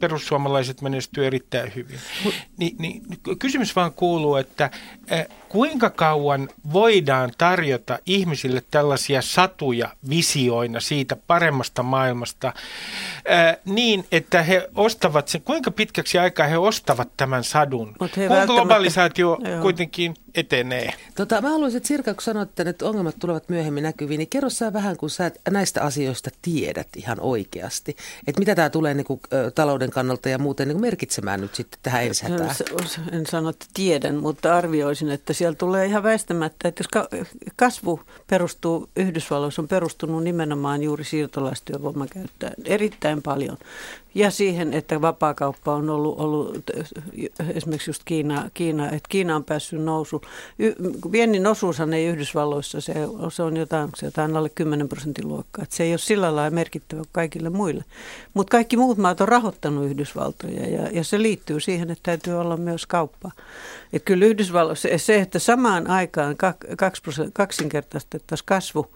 perussuomalaiset 0.00 0.80
menestyivät 0.80 1.26
erittäin 1.26 1.72
hyvin. 1.74 1.98
Ni, 2.56 2.74
niin, 2.78 3.02
kysymys 3.38 3.76
vaan 3.76 3.92
kuuluu, 3.92 4.36
että 4.36 4.70
kuinka 5.52 5.90
kauan 5.90 6.48
voidaan 6.72 7.32
tarjota 7.38 7.98
ihmisille 8.06 8.62
tällaisia 8.70 9.22
satuja 9.22 9.88
visioina 10.08 10.80
siitä 10.80 11.16
paremmasta 11.26 11.82
maailmasta 11.82 12.52
ää, 13.28 13.56
niin, 13.64 14.04
että 14.12 14.42
he 14.42 14.68
ostavat 14.74 15.28
sen, 15.28 15.42
kuinka 15.42 15.70
pitkäksi 15.70 16.18
aikaa 16.18 16.46
he 16.46 16.58
ostavat 16.58 17.08
tämän 17.16 17.44
sadun, 17.44 17.94
kun 17.98 18.08
globalisaatio 18.46 19.38
kuitenkin 19.62 20.14
etenee. 20.34 20.92
Tota, 21.14 21.40
mä 21.40 21.50
haluaisin, 21.50 21.76
että 21.76 21.86
Sirka, 21.86 22.14
kun 22.14 22.22
sanoit, 22.22 22.60
että 22.60 22.88
ongelmat 22.88 23.18
tulevat 23.18 23.48
myöhemmin 23.48 23.82
näkyviin, 23.82 24.18
niin 24.18 24.28
kerro 24.28 24.50
sä 24.50 24.72
vähän, 24.72 24.96
kun 24.96 25.10
sä 25.10 25.30
näistä 25.50 25.82
asioista 25.82 26.30
tiedät 26.42 26.88
ihan 26.96 27.20
oikeasti. 27.20 27.96
Että 28.26 28.38
mitä 28.38 28.54
tämä 28.54 28.70
tulee 28.70 28.94
niin 28.94 29.04
kuin, 29.04 29.20
talouden 29.54 29.90
kannalta 29.90 30.28
ja 30.28 30.38
muuten 30.38 30.68
niin 30.68 30.76
kuin 30.76 30.82
merkitsemään 30.82 31.40
nyt 31.40 31.54
sitten 31.54 31.78
tähän 31.82 32.04
ensi 32.04 32.26
En 33.12 33.26
sano, 33.26 33.48
että 33.48 33.66
tiedän, 33.74 34.14
mutta 34.14 34.56
arvioisin, 34.56 35.10
että 35.10 35.32
siellä 35.42 35.56
tulee 35.56 35.86
ihan 35.86 36.02
väistämättä, 36.02 36.68
että 36.68 36.84
jos 36.84 37.06
kasvu 37.56 38.00
perustuu, 38.26 38.88
Yhdysvalloissa 38.96 39.62
on 39.62 39.68
perustunut 39.68 40.24
nimenomaan 40.24 40.82
juuri 40.82 41.04
siirtolaistyövoiman 41.04 42.08
käyttöön 42.08 42.54
erittäin 42.64 43.22
paljon. 43.22 43.58
Ja 44.14 44.30
siihen, 44.30 44.74
että 44.74 45.00
vapaakauppa 45.00 45.74
on 45.74 45.90
ollut, 45.90 46.20
ollut 46.20 46.70
esimerkiksi 47.54 47.90
just 47.90 48.02
Kiina, 48.04 48.50
Kiina, 48.54 48.86
että 48.86 49.08
Kiina 49.08 49.36
on 49.36 49.44
päässyt 49.44 49.82
nousu. 49.82 50.22
Y, 50.58 50.72
viennin 51.12 51.46
osuushan 51.46 51.92
ei 51.92 52.06
Yhdysvalloissa, 52.06 52.80
se, 52.80 52.94
se 53.32 53.42
on 53.42 53.56
jotain, 53.56 53.90
se 53.96 54.06
jotain 54.06 54.36
alle 54.36 54.48
10 54.48 54.88
prosentin 54.88 55.28
luokkaa. 55.28 55.64
Se 55.68 55.82
ei 55.82 55.92
ole 55.92 55.98
sillä 55.98 56.36
lailla 56.36 56.50
merkittävä 56.50 57.00
kuin 57.00 57.08
kaikille 57.12 57.50
muille. 57.50 57.84
Mutta 58.34 58.50
kaikki 58.50 58.76
muut 58.76 58.98
maat 58.98 59.20
on 59.20 59.28
rahoittanut 59.28 59.84
Yhdysvaltoja 59.84 60.68
ja, 60.68 60.88
ja 60.92 61.04
se 61.04 61.22
liittyy 61.22 61.60
siihen, 61.60 61.90
että 61.90 62.02
täytyy 62.02 62.40
olla 62.40 62.56
myös 62.56 62.86
kauppa. 62.86 63.30
Että 63.92 64.06
kyllä 64.06 64.26
Yhdysvalloissa 64.26 64.88
se, 64.96 65.20
että 65.20 65.38
samaan 65.38 65.90
aikaan 65.90 66.36
kaksinkertaistettaisiin 67.32 68.46
kasvu 68.46 68.86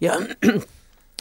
ja 0.00 0.12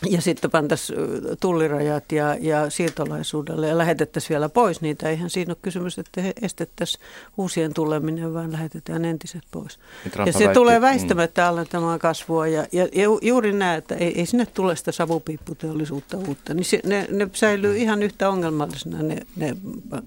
ja 0.10 0.22
sitten 0.22 0.52
pantaisiin 0.52 1.00
tullirajat 1.40 2.12
ja, 2.12 2.38
ja 2.40 2.70
siirtolaisuudelle 2.70 3.68
ja 3.68 3.78
lähetettäisiin 3.78 4.30
vielä 4.30 4.50
pois 4.50 4.82
niitä. 4.82 5.10
Eihän 5.10 5.30
siinä 5.30 5.52
ole 5.52 5.58
kysymys, 5.62 6.00
että 6.00 6.22
estettäisiin 6.42 7.04
uusien 7.38 7.74
tuleminen, 7.74 8.34
vaan 8.34 8.52
lähetetään 8.52 9.06
entiset 9.06 9.44
pois. 9.52 9.80
Ja 10.26 10.34
se 10.34 10.40
väitti, 10.40 10.54
tulee 10.54 10.80
mm. 10.80 10.82
väistämättä 10.82 11.42
mm. 11.42 11.48
alentamaan 11.48 12.00
kasvua 12.00 12.48
ja, 12.48 12.68
ja, 12.72 12.88
ja 12.94 13.08
juuri 13.22 13.54
näin, 13.54 13.78
että 13.78 13.96
ei, 13.96 14.20
ei 14.20 14.26
sinne 14.26 14.46
tule 14.46 14.76
sitä 14.76 14.92
savupiipputeollisuutta 14.92 16.18
uutta, 16.18 16.54
niin 16.54 16.66
se, 16.66 16.80
ne, 16.86 17.08
ne 17.12 17.30
säilyy 17.34 17.78
ihan 17.78 18.04
yhtä 18.04 18.30
ongelmallisena 18.30 19.04
ne, 19.04 19.18
ne 19.36 19.58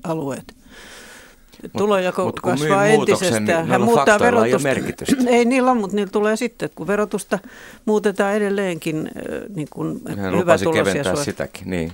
alueet 0.04 0.57
tulojako 1.76 2.24
mut, 2.24 2.40
kasvaa 2.40 2.86
entisestään. 2.86 3.66
Hän 3.66 3.80
muuttaa 3.80 4.18
verotusta. 4.18 4.68
Ei, 4.68 5.36
ei 5.36 5.44
niillä 5.44 5.70
on, 5.70 5.76
mutta 5.76 5.96
niillä 5.96 6.10
tulee 6.10 6.36
sitten, 6.36 6.70
kun 6.74 6.86
verotusta 6.86 7.38
muutetaan 7.84 8.34
edelleenkin 8.34 9.10
niin 9.54 9.68
kuin 9.70 10.00
hyvä 10.38 10.56
keventää 10.74 11.14
suos... 11.14 11.24
sitäkin, 11.24 11.70
niin. 11.70 11.92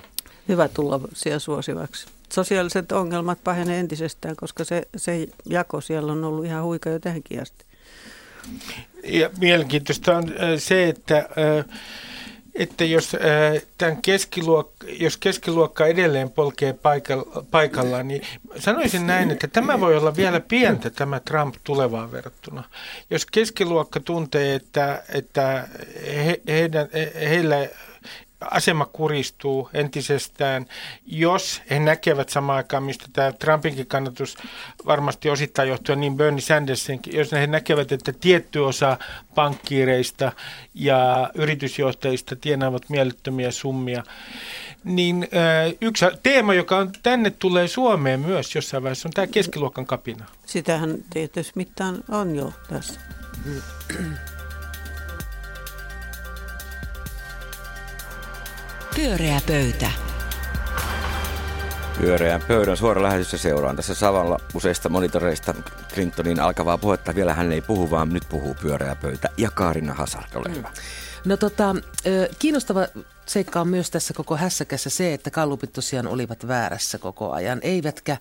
Hyvä 0.49 0.69
tulosia 0.69 1.39
suosivaksi. 1.39 2.07
Sosiaaliset 2.33 2.93
ongelmat 2.93 3.39
pahenee 3.45 3.81
entisestään, 3.81 4.37
koska 4.37 4.65
se, 4.65 4.83
se 4.97 5.27
jako 5.51 5.81
siellä 5.81 6.13
on 6.13 6.25
ollut 6.25 6.45
ihan 6.45 6.65
huika 6.65 6.91
jo 6.91 6.99
tähänkin 6.99 7.43
asti. 7.43 7.65
Ja 9.05 9.31
mielenkiintoista 9.41 10.17
on 10.17 10.25
se, 10.59 10.89
että 10.89 11.17
äh, 11.17 11.81
että 12.55 12.85
jos, 12.85 13.15
äh, 13.15 13.63
tämän 13.79 14.03
keskiluokka, 14.03 14.87
jos 15.01 15.17
keskiluokka 15.17 15.87
edelleen 15.87 16.31
polkee 16.31 16.73
paikalla, 16.73 17.45
paikallaan, 17.51 18.09
niin 18.09 18.23
sanoisin 18.59 19.07
näin, 19.07 19.31
että 19.31 19.49
tämä 19.49 19.81
voi 19.81 19.97
olla 19.97 20.17
vielä 20.17 20.41
pientä 20.41 20.91
tämä 20.91 21.21
Trump 21.21 21.55
tulevaan 21.65 22.13
verrattuna. 22.13 22.65
Jos 23.11 23.27
keskiluokka 23.27 24.01
tuntee, 24.01 24.55
että, 24.55 25.03
että 25.09 25.69
he, 26.07 26.41
heidän, 26.49 26.89
heillä 27.21 27.69
asema 28.55 28.87
kuristuu 28.87 29.71
entisestään, 29.75 30.67
jos 31.07 31.63
he 31.71 31.79
näkevät 31.79 32.29
samaan 32.29 32.57
aikaan, 32.57 32.83
mistä 32.83 33.07
tämä 33.13 33.33
Trumpinkin 33.33 33.87
kannatus 33.87 34.37
varmasti 34.87 35.31
osittain 35.31 35.69
johtuen 35.69 36.01
niin 36.01 36.17
Bernie 36.17 36.41
Sandersinkin, 36.41 37.17
jos 37.17 37.33
he 37.33 37.47
näkevät, 37.47 37.93
että 37.93 38.13
tietty 38.13 38.59
osa 38.59 38.99
pankkiireista 39.35 40.33
ja 40.75 41.31
yritysjohtajista 41.35 42.37
tienaavat 42.37 42.89
mielettömiä 42.89 43.51
summia, 43.51 44.03
niin 44.85 45.29
yksi 45.81 46.05
teema, 46.23 46.55
joka 46.55 46.77
on 46.79 46.93
tänne 47.03 47.31
tulee 47.31 47.69
Suomeen 47.69 48.21
myös 48.21 48.55
jossain 48.55 48.83
vaiheessa, 48.83 49.09
on 49.09 49.13
tämä 49.13 49.27
keskiluokan 49.27 49.87
kapina. 49.87 50.27
Sitähän 50.47 50.99
tietysti 51.11 51.53
mitään 51.55 51.99
on 52.09 52.37
jo 52.37 52.53
tässä. 52.69 53.01
Pyöreä 58.97 59.41
pöytä. 59.47 59.91
Pyöreän 62.01 62.43
pöydän 62.49 62.77
suora 62.77 63.03
lähetyssä 63.03 63.39
seuraan 63.39 63.77
tässä 63.77 63.95
Savalla 63.95 64.41
useista 64.55 64.89
monitoreista 64.89 65.55
Clintonin 65.95 66.41
alkavaa 66.41 66.79
puhetta. 66.79 67.15
Vielä 67.15 67.35
hän 67.35 67.53
ei 67.53 67.61
puhu, 67.61 67.91
vaan 67.91 68.09
nyt 68.09 68.23
puhuu 68.29 68.55
pyöreä 68.63 68.95
pöytä. 68.95 69.29
Ja 69.37 69.51
Kaarina 69.51 69.95
Hazard, 69.95 70.35
ole 70.35 70.55
hyvä. 70.57 70.71
No 71.25 71.37
tota, 71.37 71.77
kiinnostava 72.39 72.87
seikka 73.27 73.61
on 73.61 73.69
myös 73.69 73.91
tässä 73.91 74.15
koko 74.15 74.37
hässäkässä 74.37 74.91
se, 74.91 75.15
että 75.15 75.31
kallupit 75.31 75.73
tosiaan 75.73 76.07
olivat 76.07 76.49
väärässä 76.49 76.99
koko 76.99 77.33
ajan. 77.33 77.59
Eivätkä 77.63 78.17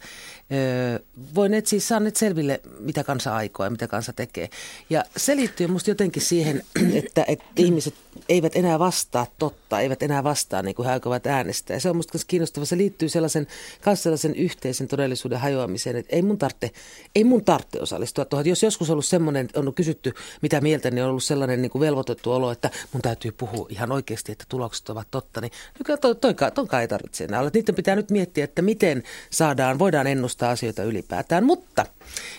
voineet 1.36 1.68
siis 1.68 1.88
saaneet 1.88 2.16
selville, 2.16 2.62
mitä 2.80 3.04
kansa 3.04 3.36
aikoo 3.36 3.66
ja 3.66 3.70
mitä 3.70 3.88
kansa 3.88 4.14
tekee. 4.14 4.50
Ja 4.90 5.04
se 5.18 5.36
liittyy 5.36 5.68
musta 5.68 5.90
jotenkin 5.90 6.22
siihen, 6.22 6.64
että, 7.04 7.26
että 7.28 7.46
ihmiset 7.56 7.94
eivät 8.30 8.56
enää 8.56 8.80
vastaa 8.80 9.28
totta, 9.40 9.80
eivät 9.80 10.04
enää 10.04 10.24
vastaa 10.24 10.62
niin 10.62 10.76
kuin 10.76 10.86
he 10.86 10.92
aikovat 10.92 11.28
äänestää. 11.28 11.76
Ja 11.76 11.80
se 11.80 11.90
on 11.90 11.96
musta 11.96 12.18
kiinnostava. 12.28 12.66
Se 12.66 12.78
liittyy 12.78 13.10
sellaisen, 13.10 13.48
kanssa 13.82 14.04
sellaisen 14.04 14.36
yhteisen 14.36 14.88
todellisuuden 14.88 15.40
hajoamiseen, 15.40 15.96
että 15.96 16.16
ei 16.16 16.22
mun 16.22 16.38
tarvitse, 16.38 16.72
ei 17.16 17.24
mun 17.24 17.46
tarvitse 17.46 17.82
osallistua 17.82 18.26
tuohon. 18.26 18.48
Jos 18.48 18.64
joskus 18.64 18.90
on 18.90 18.94
ollut 18.94 19.06
semmoinen, 19.06 19.50
on 19.56 19.74
kysytty 19.74 20.14
mitä 20.42 20.62
mieltä, 20.62 20.92
niin 20.92 21.04
on 21.04 21.10
ollut 21.10 21.24
sellainen 21.24 21.62
niin 21.62 21.72
kuin 21.72 21.80
velvoitettu 21.80 22.32
olo, 22.32 22.52
että 22.52 22.70
mun 22.94 23.02
täytyy 23.02 23.32
puhua 23.32 23.68
ihan 23.70 23.92
oikeasti, 23.92 24.32
että 24.32 24.46
tulokset 24.50 24.90
ovat 24.90 25.08
totta, 25.12 25.42
niin 25.42 25.52
nykyään 25.80 26.00
toi, 26.00 26.16
toi, 26.16 26.36
tonkaan 26.54 26.82
ei 26.82 26.88
tarvitse 26.88 27.24
enää 27.24 27.40
olla. 27.40 27.52
Niiden 27.54 27.76
pitää 27.76 27.96
nyt 27.96 28.12
miettiä, 28.12 28.44
että 28.44 28.62
miten 28.62 29.04
saadaan, 29.30 29.80
voidaan 29.80 30.08
ennustaa 30.08 30.43
asioita 30.50 30.84
ylipäätään. 30.84 31.44
Mutta 31.44 31.86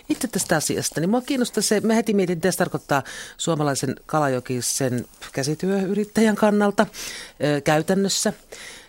itse 0.09 0.29
tästä 0.29 0.57
asiasta, 0.57 1.01
niin 1.01 1.11
mua 1.11 1.21
kiinnostaa 1.21 1.63
se, 1.63 1.81
mä 1.81 1.95
heti 1.95 2.15
mietin, 2.15 2.39
mitä 2.39 2.51
se 2.51 2.59
tarkoittaa 2.59 3.03
suomalaisen 3.37 3.95
kalajokisen 4.07 5.05
käsityöyrittäjän 5.33 6.37
kannalta 6.37 6.87
ö, 6.87 7.61
käytännössä. 7.61 8.33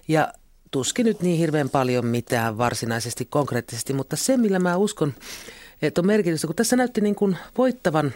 Ja 0.08 0.34
tuskin 0.72 1.06
nyt 1.06 1.22
niin 1.22 1.38
hirveän 1.38 1.70
paljon 1.70 2.06
mitään 2.06 2.58
varsinaisesti 2.58 3.26
konkreettisesti, 3.26 3.94
mutta 3.94 4.16
se, 4.16 4.38
millä 4.38 4.60
mä 4.60 4.78
uskon, 4.78 5.14
että 5.82 6.02
on 6.02 6.08
merkitystä, 6.08 6.48
kun 6.48 6.56
tässä 6.56 6.76
näytti 6.76 7.02
niin 7.02 7.16
kuin 7.16 7.38
voittavan 7.58 8.14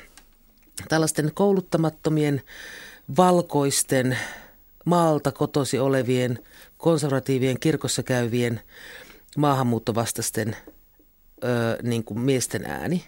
tällaisten 0.90 1.32
kouluttamattomien 1.34 2.42
valkoisten 3.18 4.18
maalta 4.86 5.32
kotosi 5.32 5.80
olevien 5.80 6.40
konservatiivien 6.78 7.60
kirkossa 7.60 8.04
käyvien 8.04 8.62
maahanmuuttovastaisten 9.38 10.56
ö, 11.44 11.78
niin 11.84 12.04
kuin 12.04 12.20
miesten 12.20 12.66
ääni. 12.66 13.04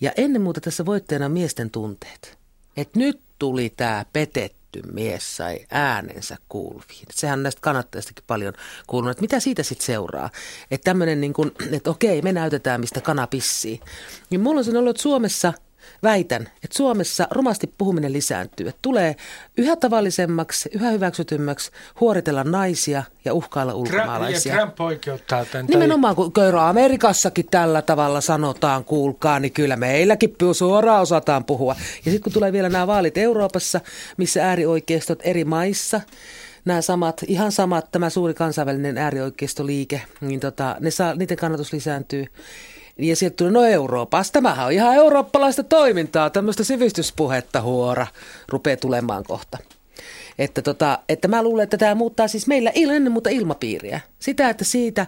Ja 0.00 0.12
ennen 0.16 0.42
muuta 0.42 0.60
tässä 0.60 0.86
voittajana 0.86 1.28
miesten 1.28 1.70
tunteet. 1.70 2.38
Että 2.76 2.98
nyt 2.98 3.20
tuli 3.38 3.72
tämä 3.76 4.04
petetty 4.12 4.82
mies 4.92 5.36
sai 5.36 5.58
äänensä 5.70 6.36
kuuluviin. 6.48 7.06
Sehän 7.10 7.38
on 7.38 7.42
näistä 7.42 7.60
kannattajistakin 7.60 8.24
paljon 8.26 8.54
kuulunut, 8.86 9.10
että 9.10 9.22
mitä 9.22 9.40
siitä 9.40 9.62
sitten 9.62 9.86
seuraa. 9.86 10.30
Että 10.70 10.84
tämmöinen, 10.84 11.20
niin 11.20 11.34
että 11.72 11.90
okei, 11.90 12.22
me 12.22 12.32
näytetään, 12.32 12.80
mistä 12.80 13.00
kana 13.00 13.26
pissii. 13.26 13.80
Niin 14.30 14.40
mulla 14.40 14.60
on 14.68 14.76
ollut, 14.76 14.90
että 14.90 15.02
Suomessa– 15.02 15.52
väitän, 16.02 16.42
että 16.42 16.76
Suomessa 16.76 17.28
rumasti 17.30 17.74
puhuminen 17.78 18.12
lisääntyy. 18.12 18.68
Että 18.68 18.78
tulee 18.82 19.16
yhä 19.56 19.76
tavallisemmaksi, 19.76 20.68
yhä 20.72 20.90
hyväksytymmäksi 20.90 21.70
huoritella 22.00 22.44
naisia 22.44 23.02
ja 23.24 23.34
uhkailla 23.34 23.74
ulkomaalaisia. 23.74 24.54
Ja 24.54 24.60
Trump 24.60 24.80
oikeuttaa 24.80 25.44
tämän. 25.44 25.66
Nimenomaan, 25.66 26.16
kun 26.16 26.32
Köyrä 26.32 26.68
Amerikassakin 26.68 27.46
tällä 27.50 27.82
tavalla 27.82 28.20
sanotaan, 28.20 28.84
kuulkaa, 28.84 29.40
niin 29.40 29.52
kyllä 29.52 29.76
meilläkin 29.76 30.36
suoraan 30.52 31.02
osataan 31.02 31.44
puhua. 31.44 31.76
Ja 32.04 32.10
sitten 32.10 32.22
kun 32.22 32.32
tulee 32.32 32.52
vielä 32.52 32.68
nämä 32.68 32.86
vaalit 32.86 33.18
Euroopassa, 33.18 33.80
missä 34.16 34.44
äärioikeistot 34.48 35.18
eri 35.22 35.44
maissa, 35.44 36.00
nämä 36.64 36.82
samat, 36.82 37.22
ihan 37.26 37.52
samat, 37.52 37.90
tämä 37.92 38.10
suuri 38.10 38.34
kansainvälinen 38.34 38.98
äärioikeistoliike, 38.98 40.02
niin 40.20 40.40
tota, 40.40 40.76
ne 40.80 40.90
saa, 40.90 41.14
niiden 41.14 41.36
kannatus 41.36 41.72
lisääntyy. 41.72 42.26
Ja 42.98 43.16
sieltä 43.16 43.36
tuli, 43.36 43.50
no 43.50 43.64
Euroopassa, 43.64 44.32
tämähän 44.32 44.66
on 44.66 44.72
ihan 44.72 44.94
eurooppalaista 44.94 45.62
toimintaa, 45.62 46.30
tämmöistä 46.30 46.64
sivistyspuhetta 46.64 47.60
huora 47.60 48.06
rupeaa 48.48 48.76
tulemaan 48.76 49.24
kohta. 49.24 49.58
Että, 50.38 50.62
tota, 50.62 50.98
että 51.08 51.28
mä 51.28 51.42
luulen, 51.42 51.64
että 51.64 51.78
tämä 51.78 51.94
muuttaa 51.94 52.28
siis 52.28 52.46
meillä 52.46 52.72
ennen 52.74 53.12
muuta 53.12 53.30
ilmapiiriä. 53.30 54.00
Sitä, 54.18 54.48
että 54.48 54.64
siitä, 54.64 55.06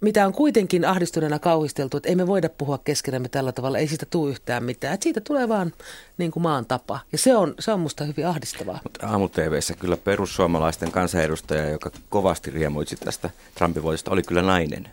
mitä 0.00 0.26
on 0.26 0.32
kuitenkin 0.32 0.84
ahdistuneena 0.84 1.38
kauhisteltu, 1.38 1.96
että 1.96 2.08
ei 2.08 2.14
me 2.14 2.26
voida 2.26 2.48
puhua 2.48 2.78
keskenämme 2.78 3.28
tällä 3.28 3.52
tavalla, 3.52 3.78
ei 3.78 3.88
siitä 3.88 4.06
tule 4.10 4.30
yhtään 4.30 4.64
mitään. 4.64 4.94
Että 4.94 5.04
siitä 5.04 5.20
tulee 5.20 5.48
vaan 5.48 5.72
niin 6.18 6.30
kuin 6.30 6.42
maan 6.42 6.66
tapa. 6.66 7.00
Ja 7.12 7.18
se 7.18 7.36
on, 7.36 7.54
se 7.58 7.72
on 7.72 7.80
musta 7.80 8.04
hyvin 8.04 8.26
ahdistavaa. 8.26 8.80
Mutta 8.82 9.06
aamu 9.06 9.28
kyllä 9.78 9.96
perussuomalaisten 9.96 10.92
kansanedustaja, 10.92 11.70
joka 11.70 11.90
kovasti 12.08 12.50
riemuitsi 12.50 12.96
tästä 12.96 13.30
Trumpin 13.54 13.82
voitosta, 13.82 14.10
oli 14.10 14.22
kyllä 14.22 14.42
nainen. 14.42 14.88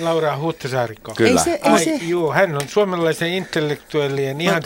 Laura 0.00 0.38
Huhtasaarikko. 0.38 1.14
Kyllä. 1.16 1.30
Ei 1.30 1.38
se, 1.44 1.50
ei 1.50 1.60
Ai, 1.62 1.84
se. 1.84 1.90
juu, 1.90 2.32
hän 2.32 2.54
on 2.54 2.60
suomalaisen 2.68 3.32
intellektuellien 3.32 4.40
ihan 4.40 4.62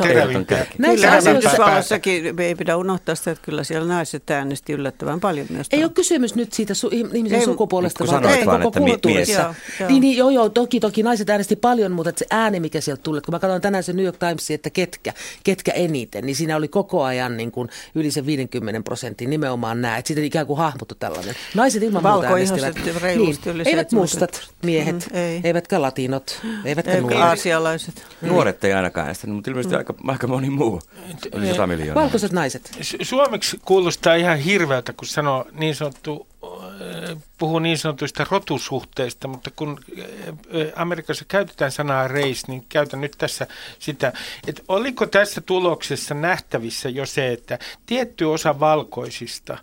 kärki. 0.46 0.74
Näissä 0.78 1.30
Yhdysvalloissakin 1.30 2.40
ei 2.40 2.54
pidä 2.54 2.76
unohtaa 2.76 3.14
sitä, 3.14 3.30
että 3.30 3.44
kyllä 3.44 3.64
siellä 3.64 3.88
naiset 3.88 4.30
äänesti 4.30 4.72
yllättävän 4.72 5.20
paljon 5.20 5.46
myös. 5.50 5.66
Ei 5.72 5.84
ole 5.84 5.92
kysymys 5.94 6.34
nyt 6.34 6.52
siitä 6.52 6.72
su- 6.74 6.94
ihmisen 7.14 7.38
Ei, 7.38 7.44
sukupuolesta, 7.44 8.06
vaan 8.06 8.22
tästä 8.22 8.46
vaan, 8.46 8.62
koko 8.62 8.68
että 8.68 8.80
mi- 8.80 8.90
kulttuurissa. 8.90 9.32
mies. 9.32 9.38
Joo, 9.38 9.54
joo. 9.80 9.88
Niin, 9.88 10.00
niin, 10.00 10.16
joo, 10.16 10.30
joo, 10.30 10.48
toki, 10.48 10.80
toki 10.80 11.02
naiset 11.02 11.30
äänesti 11.30 11.56
paljon, 11.56 11.92
mutta 11.92 12.12
se 12.16 12.26
ääni, 12.30 12.60
mikä 12.60 12.80
sieltä 12.80 13.02
tuli, 13.02 13.18
että 13.18 13.26
kun 13.26 13.34
mä 13.34 13.38
katsoin 13.38 13.62
tänään 13.62 13.84
se 13.84 13.92
New 13.92 14.04
York 14.04 14.16
Timesin, 14.18 14.54
että 14.54 14.70
ketkä, 14.70 15.12
ketkä 15.44 15.72
eniten, 15.72 16.26
niin 16.26 16.36
siinä 16.36 16.56
oli 16.56 16.68
koko 16.68 17.02
ajan 17.04 17.36
niin 17.36 17.50
kuin 17.52 17.68
yli 17.94 18.10
se 18.10 18.26
50 18.26 18.80
prosentin 18.84 19.30
nimenomaan 19.30 19.82
nämä, 19.82 19.96
että 19.96 20.06
siitä 20.06 20.20
ikään 20.22 20.46
kuin 20.46 20.58
hahmottu 20.58 20.94
tällainen. 20.94 21.34
Naiset 21.54 21.82
ilman 21.82 22.02
muuta 22.02 22.08
Valkoihoiset 22.14 22.62
äänestivät. 22.64 23.02
yli 23.16 23.22
eivät 23.26 23.34
70. 23.44 23.96
mustat 23.96 24.48
miehet, 24.62 24.87
Mm, 24.94 25.16
ei. 25.16 25.40
eivätkä 25.44 25.82
latinot, 25.82 26.40
eivätkä 26.64 26.90
Eikä 26.90 27.00
nuoret. 27.02 27.18
aasialaiset. 27.18 28.06
Nuoret 28.20 28.64
ei 28.64 28.72
ainakaan 28.72 29.04
äänestänyt, 29.06 29.36
mutta 29.36 29.50
ilmeisesti 29.50 29.76
aika, 29.76 29.94
aika 30.08 30.26
moni 30.26 30.50
muu. 30.50 30.80
Yli 31.34 31.46
100 31.48 31.66
miljoonaa. 31.66 32.02
Valkoiset 32.02 32.32
naiset. 32.32 32.70
Su- 32.80 33.04
Suomeksi 33.04 33.58
kuulostaa 33.64 34.14
ihan 34.14 34.38
hirveältä, 34.38 34.92
kun 34.92 35.08
sanoo 35.08 35.46
niin 35.52 35.74
sanottu, 35.74 36.26
puhuu 37.38 37.58
niin 37.58 37.78
sanotuista 37.78 38.26
rotusuhteista, 38.30 39.28
mutta 39.28 39.50
kun 39.56 39.80
äh, 39.98 40.04
äh, 40.04 40.72
Amerikassa 40.76 41.24
käytetään 41.28 41.72
sanaa 41.72 42.08
race, 42.08 42.42
niin 42.48 42.66
käytän 42.68 43.00
nyt 43.00 43.14
tässä 43.18 43.46
sitä, 43.78 44.12
että 44.46 44.62
oliko 44.68 45.06
tässä 45.06 45.40
tuloksessa 45.40 46.14
nähtävissä 46.14 46.88
jo 46.88 47.06
se, 47.06 47.32
että 47.32 47.58
tietty 47.86 48.24
osa 48.24 48.60
valkoisista 48.60 49.58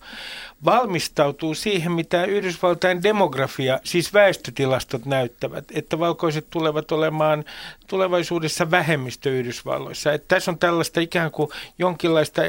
valmistautuu 0.65 1.55
siihen, 1.55 1.91
mitä 1.91 2.25
Yhdysvaltain 2.25 3.03
demografia, 3.03 3.79
siis 3.83 4.13
väestötilastot 4.13 5.05
näyttävät, 5.05 5.65
että 5.73 5.99
valkoiset 5.99 6.49
tulevat 6.49 6.91
olemaan 6.91 7.45
tulevaisuudessa 7.87 8.71
vähemmistö 8.71 9.29
Yhdysvalloissa. 9.29 10.13
Että 10.13 10.35
tässä 10.35 10.51
on 10.51 10.59
tällaista 10.59 10.99
ikään 10.99 11.31
kuin 11.31 11.49
jonkinlaista 11.79 12.41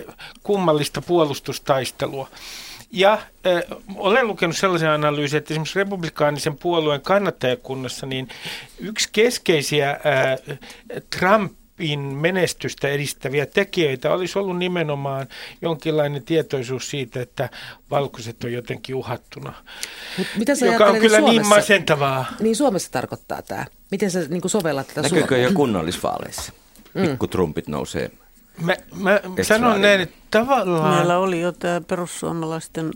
kummallista 0.43 1.03
puolustustaistelua. 1.03 2.29
Ja 2.93 3.13
äh, 3.13 3.63
olen 3.97 4.27
lukenut 4.27 4.57
sellaisen 4.57 4.91
analyysin, 4.91 5.39
että 5.39 5.55
esimerkiksi 5.55 5.79
republikaanisen 5.79 6.57
puolueen 6.57 7.01
kannattajakunnassa 7.01 8.07
niin 8.07 8.29
yksi 8.79 9.09
keskeisiä 9.13 9.91
äh, 9.91 10.59
Trumpin 11.19 12.01
menestystä 12.01 12.89
edistäviä 12.89 13.47
tekijöitä 13.47 14.13
olisi 14.13 14.39
ollut 14.39 14.59
nimenomaan 14.59 15.27
jonkinlainen 15.63 16.23
tietoisuus 16.25 16.91
siitä, 16.91 17.21
että 17.21 17.49
valkoiset 17.91 18.45
on 18.45 18.53
jotenkin 18.53 18.95
uhattuna, 18.95 19.53
Mut 20.19 20.27
mitä 20.37 20.55
sä 20.55 20.67
joka 20.67 20.87
on 20.87 20.97
kyllä 20.99 21.21
niin 21.21 21.27
Suomessa? 21.31 21.55
masentavaa. 21.55 22.25
Niin 22.41 22.57
Suomessa 22.57 22.93
tarkoittaa 22.93 23.43
tämä. 23.43 23.65
Miten 23.91 24.11
sä 24.11 24.21
niin 24.29 24.51
sovellat 24.51 24.87
tätä 24.89 25.03
Näkyykö 25.03 25.29
Suomeen? 25.29 25.43
jo 25.45 25.53
kunnallisvaaleissa? 25.55 26.53
Pikku 27.03 27.27
trumpit 27.27 27.69
nousee. 27.69 28.11
Mä, 28.61 28.77
mä 28.95 29.21
sanon 29.43 29.83
näin, 29.83 30.01
että 30.01 30.17
tavallaan... 30.31 30.95
Meillä 30.95 31.19
oli 31.19 31.41
jo 31.41 31.53
tämä 31.53 31.81
perussuomalaisten 31.81 32.91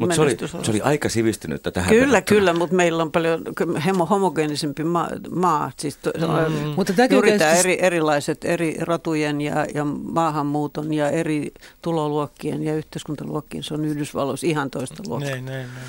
Mutta 0.00 0.14
se 0.14 0.20
oli, 0.20 0.36
se 0.62 0.70
oli 0.70 0.80
aika 0.80 1.08
sivistynyttä 1.08 1.70
tähän 1.70 1.88
Kyllä, 1.88 2.06
verrattuna. 2.06 2.38
kyllä, 2.38 2.52
mutta 2.52 2.76
meillä 2.76 3.02
on 3.02 3.12
paljon 3.12 3.42
hemo, 3.86 4.06
homogeenisempi 4.06 4.84
maa. 4.84 5.08
maa 5.30 5.70
siis 5.76 5.96
to, 5.96 6.10
mm. 6.18 6.68
Mutta 6.76 6.92
juuri 7.10 7.28
tämä 7.38 7.38
tietysti- 7.38 7.68
eri, 7.72 7.78
erilaiset 7.86 8.44
eri 8.44 8.76
rotujen 8.80 9.40
ja, 9.40 9.66
ja 9.74 9.84
maahanmuuton 9.84 10.94
ja 10.94 11.10
eri 11.10 11.52
tuloluokkien 11.82 12.62
ja 12.62 12.76
yhteiskuntaluokkien, 12.76 13.62
se 13.62 13.74
on 13.74 13.84
Yhdysvalloissa 13.84 14.46
ihan 14.46 14.70
toista 14.70 15.02
luokkaa. 15.06 15.30
Näin, 15.30 15.44
näin, 15.44 15.66
näin. 15.66 15.86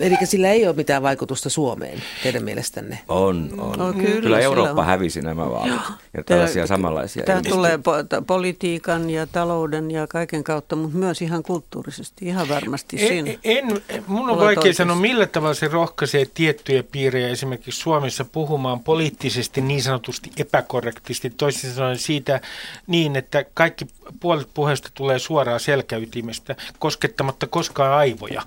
Eli 0.00 0.16
sillä 0.24 0.48
ei 0.48 0.66
ole 0.66 0.76
mitään 0.76 1.02
vaikutusta 1.02 1.50
Suomeen, 1.50 2.02
teidän 2.22 2.44
mielestänne? 2.44 2.98
On, 3.08 3.50
on. 3.58 3.78
No, 3.78 3.92
kyllä, 3.92 4.20
kyllä 4.20 4.40
Eurooppa 4.40 4.80
on. 4.80 4.86
hävisi 4.86 5.22
nämä 5.22 5.50
vaalit. 5.50 5.80
Ja 6.16 6.24
tällaisia 6.24 6.66
samanlaisia. 6.66 7.24
Tämä 7.24 7.38
ilmiöitä. 7.38 7.56
tulee 7.56 7.76
po- 7.76 8.22
t- 8.22 8.26
politiikan 8.26 9.10
ja 9.10 9.26
talouden 9.26 9.90
ja 9.90 10.06
kaiken 10.06 10.44
kautta, 10.44 10.76
mutta 10.76 10.98
myös 10.98 11.22
ihan 11.22 11.42
kulttuurisesti, 11.42 12.26
ihan 12.26 12.48
varmasti 12.48 12.98
siinä. 12.98 13.30
En, 13.44 13.82
en, 13.88 14.04
mun 14.06 14.30
on 14.30 14.38
vaikea 14.38 14.74
sanoa, 14.74 14.96
millä 14.96 15.26
tavalla 15.26 15.54
se 15.54 15.68
rohkaisee 15.68 16.26
tiettyjä 16.34 16.82
piirejä 16.82 17.28
esimerkiksi 17.28 17.80
Suomessa 17.80 18.24
puhumaan 18.24 18.80
poliittisesti 18.80 19.60
niin 19.60 19.82
sanotusti 19.82 20.30
epäkorrektisti. 20.36 21.30
Toisin 21.30 21.70
sanoen 21.70 21.98
siitä 21.98 22.40
niin, 22.86 23.16
että 23.16 23.44
kaikki 23.54 23.86
puolet 24.20 24.48
puheesta 24.54 24.88
tulee 24.94 25.18
suoraan 25.18 25.60
selkäytimestä, 25.60 26.56
koskettamatta 26.78 27.46
koskaan 27.46 27.92
aivoja. 27.92 28.42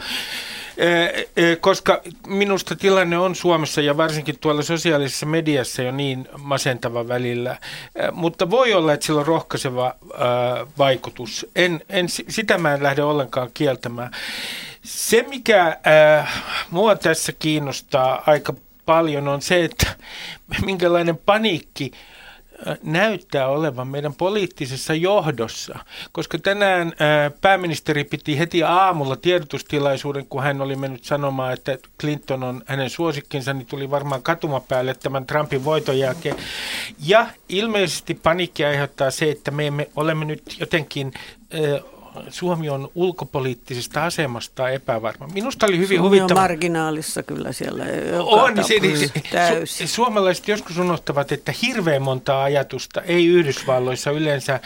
Koska 1.62 2.02
minusta 2.28 2.76
tilanne 2.76 3.18
on 3.18 3.36
Suomessa 3.36 3.82
ja 3.82 3.98
varsinkin 3.98 4.40
tuolla 4.40 4.62
sosiaalisessa 4.62 5.26
mediassa 5.26 5.82
jo 5.82 5.92
niin 5.92 6.28
masentava 6.38 7.08
välillä, 7.08 7.58
Eh, 7.96 8.12
mutta 8.12 8.50
voi 8.50 8.74
olla, 8.74 8.94
että 8.94 9.06
sillä 9.06 9.20
on 9.20 9.26
rohkaiseva 9.28 9.86
äh, 9.86 10.68
vaikutus. 10.78 11.46
En, 11.56 11.82
en, 11.90 12.10
si- 12.10 12.26
sitä 12.30 12.58
mä 12.58 12.74
en 12.74 12.84
lähde 12.84 13.04
ollenkaan 13.04 13.50
kieltämään. 13.54 14.12
Se, 14.84 15.26
mikä 15.30 15.78
mua 16.70 16.96
tässä 16.96 17.32
kiinnostaa 17.40 18.24
aika 18.26 18.54
paljon, 18.86 19.28
on 19.28 19.42
se, 19.42 19.64
että 19.66 19.88
minkälainen 20.66 21.18
paniikki 21.18 21.92
näyttää 22.84 23.48
olevan 23.48 23.88
meidän 23.88 24.14
poliittisessa 24.14 24.94
johdossa, 24.94 25.80
koska 26.12 26.38
tänään 26.38 26.94
ää, 27.00 27.32
pääministeri 27.42 28.04
piti 28.04 28.40
heti 28.40 28.64
aamulla 28.64 29.16
tiedotustilaisuuden, 29.16 30.26
kun 30.26 30.44
hän 30.44 30.62
oli 30.62 30.76
mennyt 30.76 31.04
sanomaan, 31.04 31.54
että 31.54 31.78
Clinton 32.00 32.44
on 32.44 32.64
hänen 32.66 32.90
suosikkinsa, 32.90 33.54
niin 33.54 33.68
tuli 33.68 33.92
varmaan 33.92 34.24
katumapäälle 34.24 34.94
tämän 34.94 35.26
Trumpin 35.26 35.66
voiton 35.66 36.00
jälkeen. 36.00 36.36
Ja 37.06 37.28
ilmeisesti 37.50 38.14
paniikki 38.14 38.66
aiheuttaa 38.66 39.12
se, 39.12 39.30
että 39.32 39.52
me 39.52 39.68
emme, 39.68 39.90
olemme 39.96 40.26
nyt 40.26 40.44
jotenkin... 40.60 41.14
Suomi 42.30 42.70
on 42.70 42.90
ulkopoliittisesta 42.96 44.06
asemasta 44.06 44.70
epävarma. 44.70 45.28
Minusta 45.34 45.66
oli 45.66 45.78
hyvin 45.78 45.98
Suomi 45.98 46.00
on 46.00 46.22
huvittava. 46.22 46.40
marginaalissa 46.42 47.24
kyllä 47.24 47.52
siellä. 47.52 47.84
On, 48.20 48.50
se, 48.64 48.80
tapauksessa. 48.80 49.14
se, 49.14 49.22
täysin. 49.32 49.88
su, 49.88 49.94
suomalaiset 49.96 50.48
joskus 50.48 50.78
unohtavat, 50.78 51.32
että 51.32 51.54
hirveän 51.62 52.02
monta 52.02 52.44
ajatusta 52.44 53.02
ei 53.02 53.26
Yhdysvalloissa 53.28 54.12
yleensä 54.12 54.54
äh, 54.54 54.60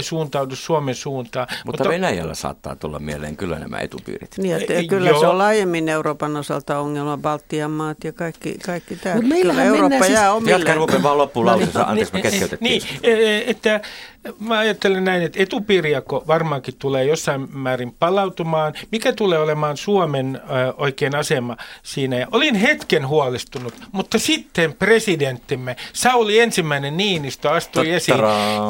suuntaudu 0.00 0.56
Suomen 0.56 0.94
suuntaan. 0.94 1.46
Mutta 1.66 1.88
Venäjällä 1.88 2.34
saattaa 2.34 2.76
tulla 2.76 2.98
mieleen 2.98 3.36
kyllä 3.36 3.58
nämä 3.58 3.78
etupiirit. 3.78 4.38
Niin, 4.38 4.56
että 4.56 4.74
kyllä 4.88 5.10
joo. 5.10 5.20
se 5.20 5.26
on 5.26 5.38
laajemmin 5.38 5.88
Euroopan 5.88 6.36
osalta 6.36 6.78
ongelma, 6.78 7.16
Baltian 7.16 7.70
maat 7.70 8.04
ja 8.04 8.12
kaikki, 8.12 8.58
kaikki 8.66 8.96
tämä. 8.96 9.14
Mut 9.14 9.28
meillähän 9.28 9.66
Kyllä 9.66 9.76
Eurooppa 9.76 10.04
siis- 10.04 10.14
jää 10.14 10.22
Jatka 10.24 10.36
omille. 10.36 10.74
rupean 10.74 11.02
vaan 11.02 11.18
loppuun 11.18 11.46
lauseensa. 11.46 11.82
Anteeksi, 11.82 12.12
mä 12.14 12.20
keskeytettiin. 12.20 12.60
Niin, 12.60 12.82
eh, 13.02 13.44
että 13.46 13.80
mä 14.40 14.58
ajattelen 14.58 15.04
näin, 15.04 15.22
että 15.22 15.42
etupiiriako 15.42 16.24
varmaankin 16.26 16.74
tulee 16.78 16.91
jossain 17.00 17.48
määrin 17.52 17.92
palautumaan. 17.98 18.74
Mikä 18.92 19.12
tulee 19.12 19.38
olemaan 19.38 19.76
Suomen 19.76 20.40
ö, 20.44 20.74
oikein 20.76 21.16
asema 21.16 21.56
siinä? 21.82 22.16
Ja 22.16 22.26
olin 22.32 22.54
hetken 22.54 23.08
huolestunut, 23.08 23.74
mutta 23.92 24.18
sitten 24.18 24.72
presidenttimme 24.74 25.76
Sauli 25.92 26.38
ensimmäinen 26.40 26.96
Niinistö 26.96 27.50
astui 27.50 27.90
esiin. 27.90 28.18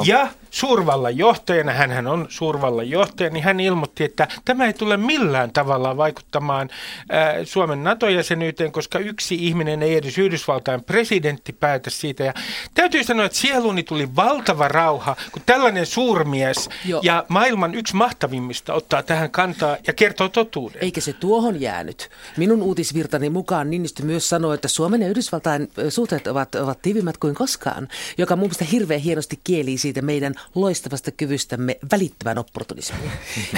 Ja 0.04 0.28
suurvallan 0.52 1.18
johtajana, 1.18 1.72
hän 1.72 2.06
on 2.06 2.26
suurvallan 2.28 2.90
johtaja, 2.90 3.30
niin 3.30 3.44
hän 3.44 3.60
ilmoitti, 3.60 4.04
että 4.04 4.28
tämä 4.44 4.66
ei 4.66 4.72
tule 4.72 4.96
millään 4.96 5.52
tavalla 5.52 5.96
vaikuttamaan 5.96 6.68
ää, 7.10 7.44
Suomen 7.44 7.84
NATO-jäsenyyteen, 7.84 8.72
koska 8.72 8.98
yksi 8.98 9.34
ihminen 9.34 9.82
ei 9.82 9.96
edes 9.96 10.18
Yhdysvaltain 10.18 10.84
presidentti 10.84 11.52
päätä 11.52 11.90
siitä. 11.90 12.24
Ja 12.24 12.34
täytyy 12.74 13.04
sanoa, 13.04 13.26
että 13.26 13.38
sieluuni 13.38 13.82
tuli 13.82 14.16
valtava 14.16 14.68
rauha, 14.68 15.16
kun 15.32 15.42
tällainen 15.46 15.86
suurmies 15.86 16.68
Joo. 16.84 17.00
ja 17.04 17.24
maailman 17.28 17.74
yksi 17.74 17.96
mahtavimmista 17.96 18.74
ottaa 18.74 19.02
tähän 19.02 19.30
kantaa 19.30 19.76
ja 19.86 19.92
kertoo 19.92 20.28
totuuden. 20.28 20.84
Eikä 20.84 21.00
se 21.00 21.12
tuohon 21.12 21.60
jäänyt. 21.60 22.10
Minun 22.36 22.62
uutisvirtani 22.62 23.30
mukaan 23.30 23.70
Niinistö 23.70 24.02
myös 24.02 24.28
sanoi, 24.28 24.54
että 24.54 24.68
Suomen 24.68 25.02
ja 25.02 25.08
Yhdysvaltain 25.08 25.70
suhteet 25.88 26.26
ovat, 26.26 26.54
ovat 26.54 26.82
tiivimmät 26.82 27.16
kuin 27.16 27.34
koskaan, 27.34 27.88
joka 28.18 28.36
mun 28.36 28.42
mielestä 28.42 28.64
hirveän 28.64 29.00
hienosti 29.00 29.40
kielii 29.44 29.78
siitä 29.78 30.02
meidän 30.02 30.34
loistavasta 30.54 31.10
kyvystämme 31.10 31.78
välittömän 31.92 32.38
opportunismiin. 32.38 33.10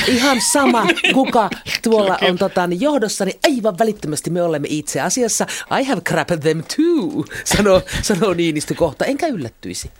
Ihan 0.07 0.41
sama, 0.53 0.87
kuka 1.15 1.51
tuolla 1.83 2.19
on 2.23 2.39
tota, 2.39 2.67
niin 2.67 2.81
johdossa, 2.81 3.25
niin 3.25 3.39
aivan 3.45 3.79
välittömästi 3.79 4.31
me 4.31 4.43
olemme 4.43 4.69
itse 4.71 5.01
asiassa. 5.01 5.47
I 5.81 5.85
have 5.85 6.01
crap 6.01 6.29
them 6.29 6.63
too, 6.77 7.25
sanoo, 7.45 7.83
sanoo 8.03 8.35
Niinistö 8.35 8.75
kohta, 8.75 9.05
enkä 9.05 9.27
yllättyisi. 9.27 9.91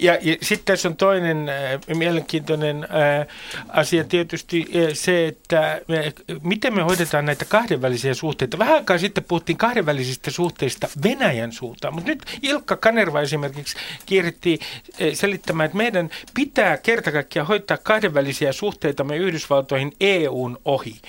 Ja, 0.00 0.18
ja 0.22 0.36
sitten 0.42 0.64
tässä 0.64 0.88
on 0.88 0.96
toinen 0.96 1.48
äh, 1.48 1.96
mielenkiintoinen 1.96 2.84
äh, 2.84 3.26
asia 3.68 4.04
tietysti 4.04 4.66
äh, 4.76 4.90
se, 4.92 5.26
että 5.26 5.80
me, 5.88 6.12
miten 6.42 6.74
me 6.74 6.82
hoidetaan 6.82 7.24
näitä 7.24 7.44
kahdenvälisiä 7.44 8.14
suhteita. 8.14 8.58
Vähän 8.58 8.74
aikaa 8.74 8.98
sitten 8.98 9.24
puhuttiin 9.24 9.58
kahdenvälisistä 9.58 10.30
suhteista 10.30 10.88
Venäjän 11.04 11.52
suuntaan, 11.52 11.94
mutta 11.94 12.10
nyt 12.10 12.22
Ilkka 12.42 12.76
Kanerva 12.76 13.20
esimerkiksi 13.20 13.76
kierrettiin 14.06 14.58
äh, 14.62 15.08
selittämään, 15.12 15.64
että 15.64 15.78
meidän 15.78 16.10
pitää 16.34 16.76
kerta 16.76 17.12
kaikkiaan 17.12 17.48
hoitaa 17.48 17.76
kahdenvälisiä 17.76 18.52
suhteita 18.52 19.04
me 19.04 19.16
Yhdysvaltoihin 19.16 19.92
EUn 20.00 20.58
ohi. 20.64 21.00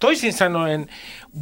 Toisin 0.00 0.32
sanoen, 0.32 0.88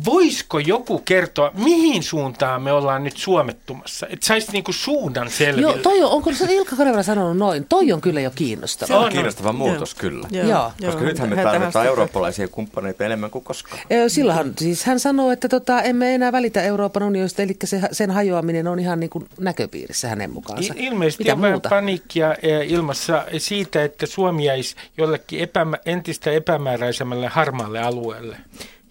voisiko 0.05 0.59
joku 0.59 0.99
kertoa, 0.99 1.51
mihin 1.55 2.03
suuntaan 2.03 2.63
me 2.63 2.73
ollaan 2.73 3.05
nyt 3.05 3.17
suomettumassa? 3.17 4.07
Että 4.11 4.27
saisi 4.27 4.53
niinku 4.53 4.73
suunnan 4.73 5.31
selville. 5.31 5.73
Joo, 5.73 5.79
toi 5.83 6.03
on, 6.03 6.11
onko 6.11 6.33
se 6.33 6.55
Ilkka 6.55 6.77
Kanerva 6.77 7.03
sanonut 7.03 7.37
noin? 7.37 7.67
Toi 7.69 7.93
on 7.93 8.01
kyllä 8.01 8.21
jo 8.21 8.31
kiinnostava. 8.35 8.87
Se 8.87 8.95
on 8.95 9.05
On, 9.05 9.13
kiinnostava 9.13 9.53
muutos 9.53 9.95
kyllä. 9.95 10.29
Joo. 10.31 10.73
Koska 10.87 11.01
joo. 11.01 11.01
nythän 11.01 11.29
me 11.29 11.43
tarvitaan 11.43 11.87
eurooppalaisia 11.87 12.49
kumppaneita 12.49 13.05
enemmän 13.05 13.31
kuin 13.31 13.45
koskaan. 13.45 13.83
Silloinhan 14.09 14.53
siis 14.59 14.85
hän 14.85 15.01
sanoo, 15.01 15.31
että 15.31 15.49
tota, 15.49 15.83
emme 15.83 16.15
enää 16.15 16.33
välitä 16.33 16.63
Euroopan 16.63 17.03
unionista, 17.03 17.43
eli 17.43 17.57
se, 17.65 17.81
sen 17.93 18.11
hajoaminen 18.11 18.67
on 18.67 18.79
ihan 18.79 19.01
niin 19.01 19.11
kuin 19.11 19.29
näköpiirissä 19.41 20.09
hänen 20.09 20.31
mukaansa. 20.31 20.75
Il- 20.75 20.77
ilmeisesti 20.81 21.25
Mitä 21.25 21.33
on 21.35 21.41
muuta? 21.51 21.69
paniikkia 21.69 22.35
eh, 22.43 22.71
ilmassa 22.71 23.25
siitä, 23.39 23.85
että 23.85 24.07
Suomi 24.07 24.45
jäisi 24.45 24.77
jollekin 24.99 25.41
epämä, 25.41 25.77
entistä 25.87 26.31
epämääräisemmälle 26.31 27.27
harmaalle 27.29 27.81
alueelle. 27.81 28.37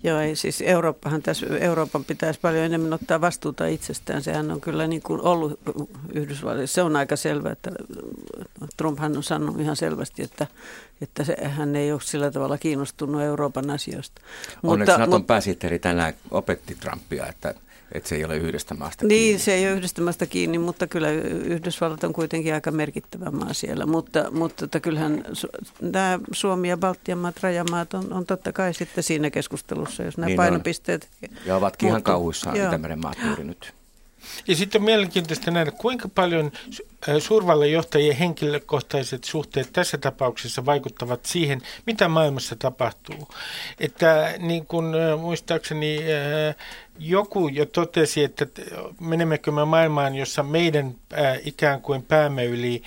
Joo, 0.04 0.20
ei, 0.20 0.36
siis 0.36 0.62
Eurooppahan 0.62 1.22
tässä, 1.22 1.46
Euroopan 1.60 2.06
pitäisi 2.06 2.40
paljon 2.40 2.64
enemmän 2.64 2.94
ottaa 2.94 3.22
vastuuta 3.22 3.68
itsestään. 3.68 4.24
Sehän 4.24 4.52
on 4.52 4.62
kyllä 4.62 4.88
niin 4.88 5.02
kuin 5.02 5.22
ollut 5.22 5.60
Yhdysvalloissa. 6.14 6.76
Se 6.76 6.82
on 6.82 6.96
aika 6.96 7.16
selvä, 7.16 7.52
että 7.52 7.72
Trumphan 8.78 9.18
on 9.18 9.24
sanonut 9.24 9.60
ihan 9.60 9.76
selvästi, 9.76 10.24
että, 10.24 10.48
että 11.02 11.24
se, 11.24 11.38
hän 11.44 11.76
ei 11.76 11.92
ole 11.92 12.02
sillä 12.04 12.32
tavalla 12.32 12.58
kiinnostunut 12.58 13.22
Euroopan 13.22 13.70
asioista. 13.70 14.22
Onneksi 14.64 14.98
Naton 14.98 15.26
pääsihteeri 15.26 15.80
tänään 15.80 16.14
opetti 16.32 16.76
Trumpia, 16.76 17.28
että, 17.28 17.54
että 17.92 18.10
se 18.10 18.16
ei 18.16 18.26
ole 18.26 18.38
yhdestä 18.38 18.74
maasta 18.74 19.06
Niin, 19.06 19.20
kiinni. 19.20 19.40
se 19.40 19.54
ei 19.54 19.66
ole 19.68 19.74
yhdistämästä 19.78 20.26
kiinni, 20.26 20.58
mutta 20.58 20.88
kyllä 20.88 21.12
Yhdysvallat 21.12 22.04
on 22.04 22.14
kuitenkin 22.14 22.54
aika 22.54 22.72
merkittävä 22.72 23.32
maa 23.32 23.54
siellä. 23.54 23.86
Mutta, 23.86 24.32
mutta 24.32 24.66
että 24.66 24.80
kyllähän 24.80 25.24
nämä 25.82 26.20
Suomi 26.32 26.70
ja 26.70 26.78
Baltian 26.78 27.18
maat, 27.18 27.44
rajamaat 27.44 27.94
on, 27.94 28.14
on 28.14 28.26
totta 28.26 28.52
kai 28.54 28.74
sitten 28.74 29.04
siinä 29.04 29.30
keskustelussa, 29.30 30.04
jos 30.04 30.18
nämä 30.18 30.26
Niin 30.26 30.32
niin 30.32 30.40
on. 30.40 30.46
painopisteet... 30.46 31.10
Ja 31.46 31.56
ovatkin 31.56 31.90
ihan 31.90 32.04
kauhuissaan. 32.04 32.56
Itämeren 32.56 33.00
maat 33.00 33.18
juuri 33.26 33.44
nyt. 33.44 33.74
Ja 34.48 34.56
sitten 34.56 34.82
on 34.82 34.86
mielenkiintoista 34.86 35.52
nähdä, 35.52 35.72
kuinka 35.72 36.10
paljon 36.16 36.52
äh, 37.10 37.16
suurvallanjohtajien 37.20 38.16
henkilökohtaiset 38.16 39.24
suhteet 39.24 39.74
tässä 39.74 39.98
tapauksessa 39.98 40.66
vaikuttavat 40.66 41.26
siihen, 41.26 41.62
mitä 41.86 42.08
maailmassa 42.08 42.56
tapahtuu. 42.56 43.28
Että 43.80 44.34
niin 44.38 44.66
kuin 44.66 44.86
äh, 44.96 45.20
muistaakseni 45.20 45.98
äh, 45.98 46.56
joku 47.00 47.48
jo 47.48 47.66
totesi, 47.66 48.24
että 48.24 48.48
menemmekö 49.00 49.52
me 49.52 49.66
maailmaan, 49.66 50.16
jossa 50.16 50.44
meidän 50.44 50.96
ikään 51.46 51.82
kuin 51.82 52.04
päämme 52.04 52.46
yli 52.46 52.84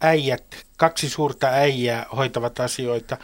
äijät, 0.00 0.44
kaksi 0.82 1.08
suurta 1.08 1.46
äijää 1.46 2.06
hoitavat 2.16 2.60
asioita. 2.60 3.16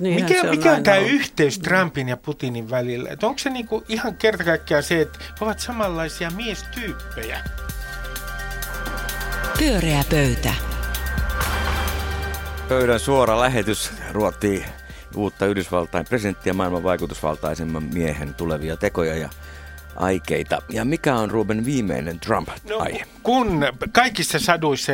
Niinhän 0.00 0.30
Mikä, 0.30 0.40
on 0.42 0.50
mikä 0.50 0.72
on 0.72 0.82
tämä 0.82 0.96
ollut. 0.96 1.10
yhteys 1.10 1.58
Trumpin 1.58 2.08
ja 2.08 2.16
Putinin 2.16 2.70
välillä? 2.70 3.10
Et 3.10 3.24
onko 3.24 3.38
se 3.38 3.50
niinku 3.50 3.84
ihan 3.88 4.16
kerta 4.16 4.44
kaikkiaan 4.44 4.82
se, 4.82 5.00
että 5.00 5.18
he 5.22 5.44
ovat 5.44 5.58
samanlaisia 5.58 6.30
miestyyppejä? 6.30 7.40
Pyöreä 9.58 10.04
pöytä. 10.10 10.54
Pöydän 12.68 13.00
suora 13.00 13.40
lähetys 13.40 13.92
ruottii 14.12 14.64
uutta 15.16 15.46
Yhdysvaltain 15.46 16.06
presidenttiä 16.06 16.52
maailman 16.52 16.82
vaikutusvaltaisemman 16.82 17.82
miehen 17.82 18.34
tulevia 18.34 18.76
tekoja 18.76 19.16
ja 19.16 19.28
aikeita. 19.96 20.62
Ja 20.68 20.84
mikä 20.84 21.14
on 21.14 21.30
Ruben 21.30 21.64
viimeinen 21.64 22.20
Trump-aihe? 22.20 23.06
kun 23.22 23.66
kaikissa 23.92 24.38
saduissa, 24.38 24.92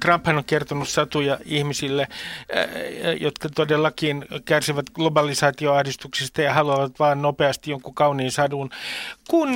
Trumphan 0.00 0.36
on 0.36 0.44
kertonut 0.44 0.88
satuja 0.88 1.38
ihmisille, 1.44 2.08
jotka 3.20 3.48
todellakin 3.48 4.26
kärsivät 4.44 4.90
globalisaatioahdistuksesta 4.90 6.42
ja 6.42 6.54
haluavat 6.54 6.98
vaan 6.98 7.22
nopeasti 7.22 7.70
jonkun 7.70 7.94
kauniin 7.94 8.32
sadun. 8.32 8.70
Kun 9.30 9.50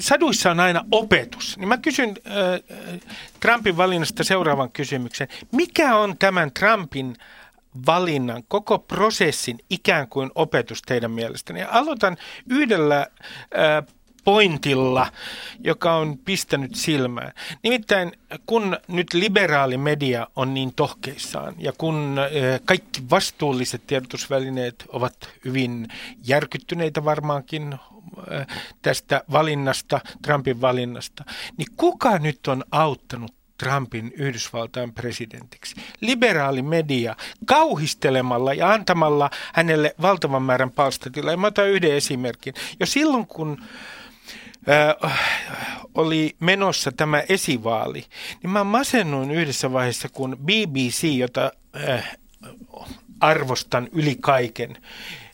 saduissa 0.00 0.50
on 0.50 0.60
aina 0.60 0.84
opetus, 0.90 1.58
niin 1.58 1.68
mä 1.68 1.78
kysyn 1.78 2.14
Trumpin 3.40 3.76
valinnasta 3.76 4.24
seuraavan 4.24 4.70
kysymyksen. 4.70 5.28
Mikä 5.52 5.96
on 5.96 6.18
tämän 6.18 6.52
Trumpin 6.52 7.16
valinnan, 7.86 8.42
koko 8.48 8.78
prosessin 8.78 9.58
ikään 9.70 10.08
kuin 10.08 10.30
opetus 10.34 10.82
teidän 10.82 11.10
mielestänne? 11.10 11.60
Ja 11.60 11.68
aloitan 11.70 12.16
yhdellä 12.50 12.98
äh, 12.98 13.96
pointilla, 14.26 15.06
joka 15.64 15.94
on 15.94 16.18
pistänyt 16.18 16.74
silmään. 16.74 17.32
Nimittäin 17.62 18.12
kun 18.46 18.78
nyt 18.88 19.14
liberaali 19.14 19.76
media 19.76 20.26
on 20.36 20.54
niin 20.54 20.74
tohkeissaan 20.74 21.54
ja 21.58 21.72
kun 21.78 22.16
äh, 22.18 22.60
kaikki 22.64 23.02
vastuulliset 23.10 23.86
tiedotusvälineet 23.86 24.84
ovat 24.88 25.28
hyvin 25.44 25.88
järkyttyneitä 26.26 27.04
varmaankin 27.04 27.72
äh, 27.72 28.46
tästä 28.82 29.24
valinnasta, 29.32 30.00
Trumpin 30.22 30.60
valinnasta, 30.60 31.24
niin 31.56 31.68
kuka 31.76 32.18
nyt 32.18 32.46
on 32.46 32.64
auttanut 32.70 33.34
Trumpin 33.58 34.12
Yhdysvaltain 34.16 34.92
presidentiksi. 34.92 35.76
Liberaali 36.00 36.62
media 36.62 37.16
kauhistelemalla 37.44 38.54
ja 38.54 38.72
antamalla 38.72 39.30
hänelle 39.52 39.94
valtavan 40.02 40.42
määrän 40.42 40.70
palstatilaa. 40.70 41.36
Mä 41.36 41.46
otan 41.46 41.68
yhden 41.68 41.92
esimerkin. 41.92 42.54
Jo 42.80 42.86
silloin, 42.86 43.26
kun 43.26 43.62
äh, 44.68 45.20
oli 45.94 46.36
menossa 46.40 46.92
tämä 46.92 47.22
esivaali, 47.28 48.04
niin 48.42 48.50
mä 48.50 48.64
masennuin 48.64 49.30
yhdessä 49.30 49.72
vaiheessa, 49.72 50.08
kun 50.08 50.38
BBC, 50.44 51.02
jota 51.02 51.52
äh, 51.88 52.16
arvostan 53.20 53.88
yli 53.92 54.16
kaiken, 54.20 54.76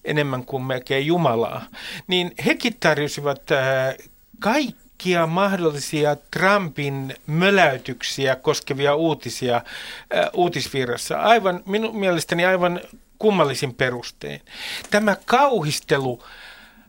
enemmän 0.04 0.44
kuin 0.44 0.62
melkein 0.62 1.06
Jumalaa, 1.06 1.64
niin 2.06 2.32
hekin 2.44 2.76
tarjosivat 2.80 3.50
äh, 3.50 3.94
kaikki 4.38 4.81
kaikkia 5.02 5.26
mahdollisia 5.26 6.16
Trumpin 6.30 7.14
möläytyksiä 7.26 8.36
koskevia 8.36 8.94
uutisia 8.94 9.56
äh, 9.56 9.62
uutisvirrassa. 10.32 11.16
Aivan, 11.16 11.60
minun 11.66 11.98
mielestäni 11.98 12.44
aivan 12.46 12.80
kummallisin 13.18 13.74
perustein. 13.74 14.40
Tämä 14.90 15.16
kauhistelu, 15.24 16.22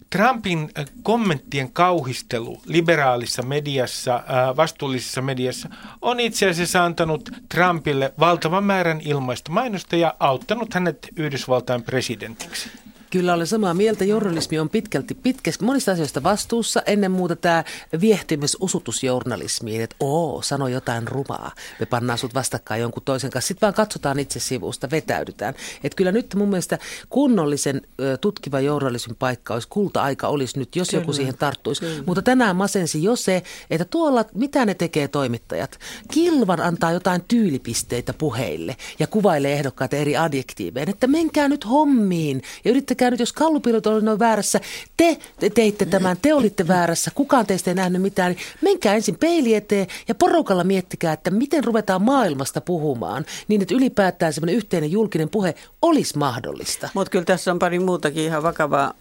Trumpin 0.10 0.70
äh, 0.80 0.86
kommenttien 1.04 1.72
kauhistelu 1.72 2.62
liberaalissa 2.66 3.42
mediassa, 3.42 4.16
äh, 4.16 4.56
vastuullisessa 4.58 5.22
mediassa, 5.22 5.70
on 6.02 6.20
itse 6.20 6.50
asiassa 6.50 6.86
antanut 6.86 7.30
Trumpille 7.50 8.14
valtavan 8.20 8.64
määrän 8.64 9.02
ilmaista 9.02 9.52
mainosta 9.52 9.96
ja 9.96 10.14
auttanut 10.20 10.74
hänet 10.74 11.10
Yhdysvaltain 11.16 11.84
presidentiksi. 11.84 12.83
Kyllä 13.14 13.34
olen 13.34 13.48
samaa 13.48 13.74
mieltä. 13.74 14.06
Journalismi 14.06 14.60
on 14.60 14.70
pitkälti 14.70 15.14
pitkästi 15.14 15.66
monista 15.66 15.92
asioista 15.92 16.24
vastuussa. 16.24 16.82
Ennen 16.86 17.12
muuta 17.12 17.36
tämä 17.36 17.64
viehtimys 18.02 18.58
usutusjournalismiin, 18.60 19.82
että 19.82 19.96
oo, 20.00 20.42
sano 20.42 20.68
jotain 20.68 21.08
rumaa. 21.08 21.52
Me 21.80 21.86
pannaan 21.86 22.20
sut 22.20 22.34
vastakkain 22.34 22.82
jonkun 22.82 23.04
toisen 23.04 23.32
kanssa. 23.32 23.48
Sitten 23.48 23.68
vaan 23.68 23.74
katsotaan 23.74 24.20
itse 24.20 24.40
sivusta, 24.40 24.92
vetäydytään. 24.92 25.54
Että 25.84 25.96
kyllä 25.96 26.12
nyt 26.12 26.36
mun 26.36 26.50
mielestä 26.50 26.80
kunnollisen 27.10 27.82
tutkiva 28.22 28.60
journalismin 28.60 29.16
paikka 29.16 29.54
olisi, 29.54 29.68
kulta-aika 29.68 30.28
olisi 30.28 30.60
nyt, 30.60 30.76
jos 30.76 30.94
joku 30.94 31.14
siihen 31.14 31.38
tarttuisi. 31.38 31.82
Kyllä. 31.82 32.04
Mutta 32.06 32.22
tänään 32.22 32.56
masensi 32.56 33.04
jo 33.04 33.16
se, 33.16 33.44
että 33.70 33.86
tuolla, 33.86 34.26
mitä 34.34 34.66
ne 34.66 34.74
tekee 34.74 35.08
toimittajat? 35.08 35.80
Kilvan 36.12 36.62
antaa 36.62 36.92
jotain 36.92 37.24
tyylipisteitä 37.28 38.14
puheille 38.14 38.76
ja 39.00 39.08
kuvailee 39.08 39.54
ehdokkaita 39.54 39.96
eri 39.96 40.18
adjektiivein, 40.18 40.90
että 40.90 41.08
menkää 41.08 41.48
nyt 41.48 41.66
hommiin 41.70 42.42
ja 42.66 42.72
yrittäkää 42.72 43.03
nyt, 43.12 43.20
jos 43.20 43.34
kallupilot 43.34 43.88
oli 43.88 44.02
noin 44.02 44.20
väärässä, 44.20 44.60
te 44.98 45.18
teitte 45.54 45.86
tämän, 45.86 46.18
te 46.22 46.34
olitte 46.34 46.68
väärässä, 46.68 47.12
kukaan 47.16 47.46
teistä 47.46 47.72
ei 47.72 47.76
nähnyt 47.76 48.02
mitään, 48.02 48.32
niin 48.32 48.46
menkää 48.62 48.96
ensin 48.96 49.18
peili 49.18 49.56
eteen 49.56 49.88
ja 50.08 50.16
porukalla 50.16 50.64
miettikää, 50.64 51.14
että 51.14 51.32
miten 51.32 51.64
ruvetaan 51.64 52.02
maailmasta 52.02 52.62
puhumaan, 52.62 53.26
niin 53.48 53.62
että 53.62 53.76
ylipäätään 53.76 54.34
semmoinen 54.34 54.56
yhteinen 54.56 54.92
julkinen 54.92 55.30
puhe 55.30 55.56
olisi 55.82 56.18
mahdollista. 56.18 56.90
Mutta 56.94 57.12
kyllä 57.12 57.26
tässä 57.26 57.52
on 57.52 57.60
pari 57.60 57.80
muutakin 57.80 58.24
ihan 58.24 58.44
vakavaa, 58.44 58.94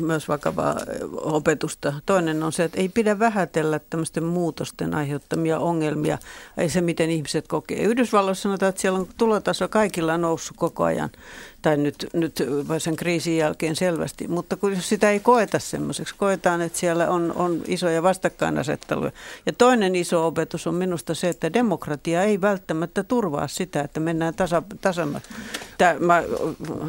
myös 0.00 0.28
vakavaa 0.28 0.76
opetusta. 1.14 1.92
Toinen 2.06 2.42
on 2.42 2.52
se, 2.52 2.64
että 2.64 2.80
ei 2.80 2.88
pidä 2.88 3.18
vähätellä 3.18 3.78
tämmöisten 3.78 4.24
muutosten 4.24 4.94
aiheuttamia 4.94 5.58
ongelmia, 5.58 6.18
ei 6.56 6.68
se 6.68 6.80
miten 6.80 7.10
ihmiset 7.10 7.48
kokee. 7.48 7.78
Yhdysvalloissa 7.78 8.42
sanotaan, 8.42 8.70
että 8.70 8.80
siellä 8.80 8.98
on 8.98 9.08
tulotaso 9.16 9.68
kaikilla 9.68 10.18
noussut 10.18 10.56
koko 10.56 10.84
ajan, 10.84 11.10
tai 11.62 11.76
nyt, 11.76 12.06
nyt 12.12 12.42
sen 12.78 12.96
kriisin 12.96 13.36
jälkeen 13.36 13.76
selvästi, 13.76 14.28
mutta 14.28 14.56
kun 14.56 14.76
sitä 14.76 15.10
ei 15.10 15.20
koeta 15.20 15.58
semmoiseksi, 15.58 16.14
koetaan, 16.18 16.62
että 16.62 16.78
siellä 16.78 17.10
on, 17.10 17.32
on 17.36 17.62
isoja 17.66 18.02
vastakkainasetteluja. 18.02 19.12
Ja 19.46 19.52
toinen 19.52 19.96
iso 19.96 20.26
opetus 20.26 20.66
on 20.66 20.74
minusta 20.74 21.14
se, 21.14 21.28
että 21.28 21.52
demokratia 21.52 22.22
ei 22.22 22.40
välttämättä 22.40 23.04
turvaa 23.04 23.48
sitä, 23.48 23.80
että 23.80 24.00
mennään 24.00 24.34
tasa. 24.34 24.62
Tää, 25.78 25.98
mä, 25.98 26.22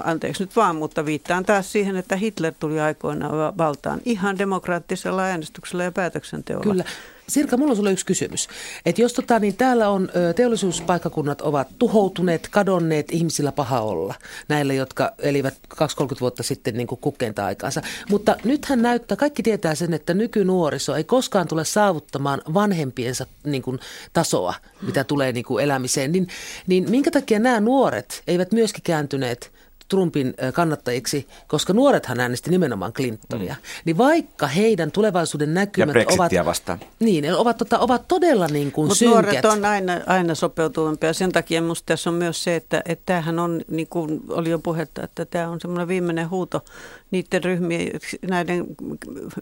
anteeksi 0.03 0.43
nyt 0.43 0.55
vaan, 0.55 0.75
mutta 0.75 1.05
viittaan 1.05 1.45
taas 1.45 1.71
siihen, 1.71 1.95
että 1.95 2.15
Hitler 2.15 2.53
tuli 2.59 2.79
aikoinaan 2.79 3.57
valtaan 3.57 4.01
ihan 4.05 4.37
demokraattisella 4.37 5.23
äänestyksellä 5.23 5.83
ja 5.83 5.91
päätöksenteolla. 5.91 6.71
Kyllä. 6.71 6.83
Sirka, 7.31 7.57
mulla 7.57 7.71
on 7.71 7.75
sulle 7.75 7.91
yksi 7.91 8.05
kysymys. 8.05 8.47
Että 8.85 9.01
jos 9.01 9.13
tota, 9.13 9.39
niin 9.39 9.55
täällä 9.57 9.89
on 9.89 10.09
teollisuuspaikkakunnat 10.35 11.41
ovat 11.41 11.67
tuhoutuneet, 11.79 12.47
kadonneet, 12.51 13.11
ihmisillä 13.11 13.51
paha 13.51 13.81
olla. 13.81 14.15
Näille, 14.47 14.75
jotka 14.75 15.11
elivät 15.19 15.53
2-30 15.73 15.77
vuotta 16.21 16.43
sitten 16.43 16.77
niin 16.77 16.87
kukkeinta 16.87 17.45
aikaansa. 17.45 17.81
Mutta 18.09 18.35
nythän 18.43 18.81
näyttää, 18.81 19.17
kaikki 19.17 19.43
tietää 19.43 19.75
sen, 19.75 19.93
että 19.93 20.13
nykynuoriso 20.13 20.95
ei 20.95 21.03
koskaan 21.03 21.47
tule 21.47 21.65
saavuttamaan 21.65 22.41
vanhempiensa 22.53 23.25
niin 23.43 23.61
kuin, 23.61 23.79
tasoa, 24.13 24.53
mitä 24.81 25.03
tulee 25.03 25.31
niin 25.31 25.45
kuin 25.45 25.63
elämiseen. 25.63 26.11
Niin, 26.11 26.27
niin 26.67 26.91
minkä 26.91 27.11
takia 27.11 27.39
nämä 27.39 27.59
nuoret 27.59 28.23
eivät 28.27 28.51
myöskin 28.51 28.83
kääntyneet 28.83 29.51
Trumpin 29.91 30.33
kannattajiksi, 30.53 31.27
koska 31.47 31.73
nuorethan 31.73 32.19
äänesti 32.19 32.49
nimenomaan 32.49 32.93
Clintonia. 32.93 33.53
Mm. 33.53 33.61
Niin 33.85 33.97
vaikka 33.97 34.47
heidän 34.47 34.91
tulevaisuuden 34.91 35.53
näkymät 35.53 35.95
ja 35.95 36.05
ovat... 36.09 36.31
vastaan. 36.45 36.79
Niin, 36.99 37.21
ne 37.21 37.35
ovat, 37.35 37.57
tota, 37.57 37.79
ovat 37.79 38.07
todella 38.07 38.47
niin 38.47 38.71
kuin 38.71 38.87
Mutta 38.87 39.05
nuoret 39.05 39.45
on 39.45 39.65
aina, 39.65 39.93
aina 40.05 40.35
sopeutuvampia. 40.35 41.13
Sen 41.13 41.31
takia 41.31 41.61
minusta 41.61 41.85
tässä 41.85 42.09
on 42.09 42.13
myös 42.13 42.43
se, 42.43 42.55
että, 42.55 42.81
että 42.85 43.05
tämähän 43.05 43.39
on, 43.39 43.61
niin 43.67 43.87
kuin 43.87 44.21
oli 44.29 44.49
jo 44.49 44.59
puhetta, 44.59 45.03
että 45.03 45.25
tämä 45.25 45.49
on 45.49 45.61
semmoinen 45.61 45.87
viimeinen 45.87 46.29
huuto 46.29 46.65
niiden 47.11 47.43
ryhmien, 47.43 47.91
näiden 48.29 48.65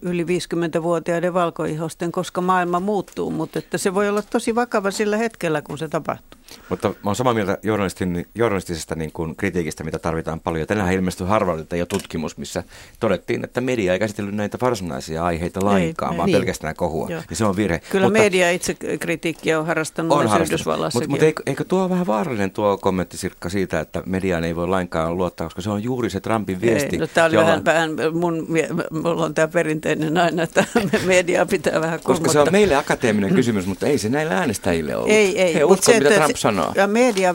yli 0.02 0.24
50-vuotiaiden 0.24 1.34
valkoihosten, 1.34 2.12
koska 2.12 2.40
maailma 2.40 2.80
muuttuu, 2.80 3.30
mutta 3.30 3.58
että 3.58 3.78
se 3.78 3.94
voi 3.94 4.08
olla 4.08 4.22
tosi 4.22 4.54
vakava 4.54 4.90
sillä 4.90 5.16
hetkellä, 5.16 5.62
kun 5.62 5.78
se 5.78 5.88
tapahtuu. 5.88 6.40
Mutta 6.68 6.88
mä 6.88 6.94
olen 7.04 7.16
samaa 7.16 7.34
mieltä 7.34 7.58
journalistin, 7.62 8.26
journalistisesta 8.34 8.94
niin 8.94 9.12
kuin 9.12 9.36
kritiikistä, 9.36 9.84
mitä 9.84 9.98
tarvitaan 9.98 10.40
paljon. 10.40 10.66
Tänään 10.66 10.92
ilmestyi 10.92 11.26
Harvardilta 11.26 11.76
jo 11.76 11.86
tutkimus, 11.86 12.36
missä 12.36 12.64
todettiin, 13.00 13.44
että 13.44 13.60
media 13.60 13.92
ei 13.92 13.98
käsitellyt 13.98 14.34
näitä 14.34 14.58
varsinaisia 14.60 15.24
aiheita 15.24 15.64
lainkaan, 15.64 16.12
ei, 16.12 16.18
vaan 16.18 16.26
niin. 16.26 16.38
pelkästään 16.38 16.74
kohua. 16.74 17.06
Joo. 17.10 17.22
Ja 17.30 17.36
se 17.36 17.44
on 17.44 17.56
virhe. 17.56 17.80
Kyllä 17.90 18.06
mutta, 18.06 18.18
media 18.18 18.50
itse 18.50 18.74
kritiikkiä 19.00 19.60
on 19.60 19.66
harrastanut 19.66 20.12
on 20.12 20.42
Yhdysvallassakin. 20.42 21.10
Mutta 21.10 21.10
mut 21.10 21.22
eikö, 21.22 21.42
eikö 21.46 21.64
tuo 21.64 21.90
vähän 21.90 22.06
vaarallinen 22.06 22.50
tuo 22.50 22.78
kommentti 22.78 23.16
Sirkka 23.16 23.48
siitä, 23.48 23.80
että 23.80 24.02
mediaan 24.06 24.44
ei 24.44 24.56
voi 24.56 24.68
lainkaan 24.68 25.16
luottaa, 25.16 25.46
koska 25.46 25.62
se 25.62 25.70
on 25.70 25.82
juuri 25.82 26.10
se 26.10 26.20
Trumpin 26.20 26.60
viesti. 26.60 26.96
Ei, 26.96 27.00
no, 27.00 27.26
jolla... 27.32 27.46
vähän, 27.46 27.59
vähän 27.64 27.90
mun, 28.12 28.46
mulla 28.90 29.24
on 29.24 29.34
tämä 29.34 29.48
perinteinen 29.48 30.18
aina, 30.18 30.42
että 30.42 30.64
media 31.06 31.46
pitää 31.46 31.80
vähän 31.80 32.00
Koska 32.04 32.32
se 32.32 32.40
on 32.40 32.48
meille 32.50 32.74
akateeminen 32.74 33.34
kysymys, 33.34 33.66
mutta 33.66 33.86
ei 33.86 33.98
se 33.98 34.08
näille 34.08 34.34
äänestäjille 34.34 34.96
ollut. 34.96 35.10
Ei, 35.10 35.40
ei. 35.42 35.54
He 35.54 35.64
uskovat, 35.64 36.02
mitä 36.02 36.14
Trump 36.14 36.36
sanoo. 36.36 36.72
Ja 36.74 36.86
media, 36.86 37.34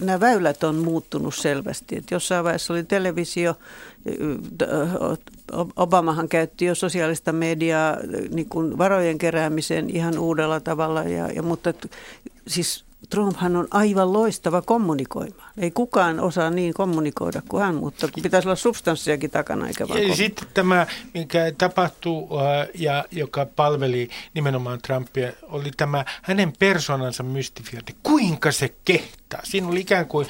nämä 0.00 0.20
väylät 0.20 0.64
on 0.64 0.76
muuttunut 0.76 1.34
selvästi. 1.34 1.96
Että 1.96 2.14
jossain 2.14 2.44
vaiheessa 2.44 2.72
oli 2.72 2.84
televisio, 2.84 3.54
Obamahan 5.76 6.28
käytti 6.28 6.64
jo 6.64 6.74
sosiaalista 6.74 7.32
mediaa 7.32 7.96
niin 8.30 8.48
kuin 8.48 8.78
varojen 8.78 9.18
keräämiseen 9.18 9.90
ihan 9.90 10.18
uudella 10.18 10.60
tavalla, 10.60 11.02
ja, 11.02 11.28
ja, 11.32 11.42
mutta 11.42 11.72
siis 12.46 12.84
Trumphan 13.10 13.56
on 13.56 13.68
aivan 13.70 14.12
loistava 14.12 14.62
kommunikoimaan. 14.62 15.52
Ei 15.58 15.70
kukaan 15.70 16.20
osaa 16.20 16.50
niin 16.50 16.74
kommunikoida 16.74 17.42
kuin 17.48 17.62
hän, 17.62 17.74
mutta 17.74 18.08
pitäisi 18.22 18.48
olla 18.48 18.56
substanssiakin 18.56 19.30
takana 19.30 19.66
eikä 19.68 19.88
vaan 19.88 20.08
ja 20.08 20.16
Sitten 20.16 20.48
tämä, 20.54 20.86
mikä 21.14 21.52
tapahtuu 21.58 22.38
äh, 22.38 22.68
ja 22.74 23.04
joka 23.10 23.46
palveli 23.46 24.08
nimenomaan 24.34 24.78
Trumpia, 24.82 25.32
oli 25.42 25.70
tämä 25.76 26.04
hänen 26.22 26.52
persoonansa 26.58 27.22
mystifiointi. 27.22 27.96
Kuinka 28.02 28.52
se 28.52 28.74
kehtaa? 29.34 29.50
Siinä 29.50 29.68
oli 29.68 29.80
ikään 29.80 30.06
kuin 30.06 30.26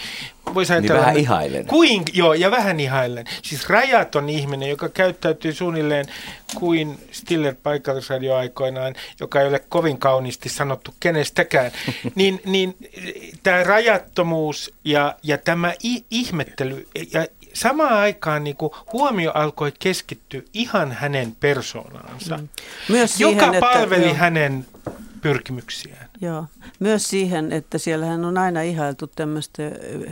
voisi 0.55 0.73
niin 0.73 0.83
ajatella... 0.83 1.01
Niin 1.01 1.07
vähän 1.07 1.17
ihailen. 1.17 1.67
Kuin, 1.67 2.03
joo, 2.13 2.35
ja 2.35 2.51
vähän 2.51 2.81
ihailen. 2.81 3.25
Siis 3.43 3.69
rajaton 3.69 4.29
ihminen, 4.29 4.71
joka 4.71 4.89
käyttäytyy 4.89 5.53
suunnilleen 5.53 6.07
kuin 6.55 6.99
Stiller 7.13 7.55
paikallisradioaikoinaan, 7.63 8.95
joka 9.21 9.41
ei 9.41 9.49
ole 9.49 9.59
kovin 9.69 9.99
kauniisti 9.99 10.49
sanottu 10.49 10.95
kenestäkään, 11.01 11.73
niin, 12.15 12.41
niin 12.45 12.77
tämä 13.43 13.63
rajattomuus 13.63 14.75
ja, 14.85 15.15
ja 15.23 15.39
tämä 15.39 15.73
i- 15.85 16.05
ihmettely 16.11 16.89
ja 17.13 17.27
samaan 17.53 17.95
aikaan 17.95 18.45
niin 18.45 18.57
kuin 18.57 18.73
huomio 18.93 19.33
alkoi 19.35 19.73
keskittyä 19.79 20.43
ihan 20.55 20.93
hänen 20.93 21.37
persoonaansa, 21.41 22.37
mm. 22.37 22.49
Myös 22.89 23.15
siihen, 23.15 23.37
joka 23.37 23.61
palveli 23.61 24.05
että, 24.05 24.19
hänen 24.19 24.67
pyrkimyksiään. 25.25 26.09
Joo, 26.21 26.45
myös 26.81 27.09
siihen, 27.09 27.53
että 27.53 27.79
siellähän 27.79 28.25
on 28.25 28.39
aina 28.39 28.63
ihailtu 28.63 29.07
tämmöistä 29.07 29.63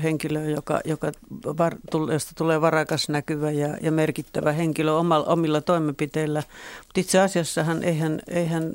henkilöä, 0.02 0.44
joka, 0.44 0.80
joka 0.84 1.12
var, 1.44 1.76
josta 2.12 2.32
tulee 2.36 2.60
varakas 2.60 3.08
näkyvä 3.08 3.50
ja, 3.50 3.76
ja 3.80 3.92
merkittävä 3.92 4.52
henkilö 4.52 4.92
omalla, 4.92 5.26
omilla 5.26 5.60
toimenpiteillä. 5.60 6.42
Mutta 6.78 7.00
itse 7.00 7.20
asiassahan 7.20 7.82
eihän, 7.82 8.20
eihän 8.28 8.72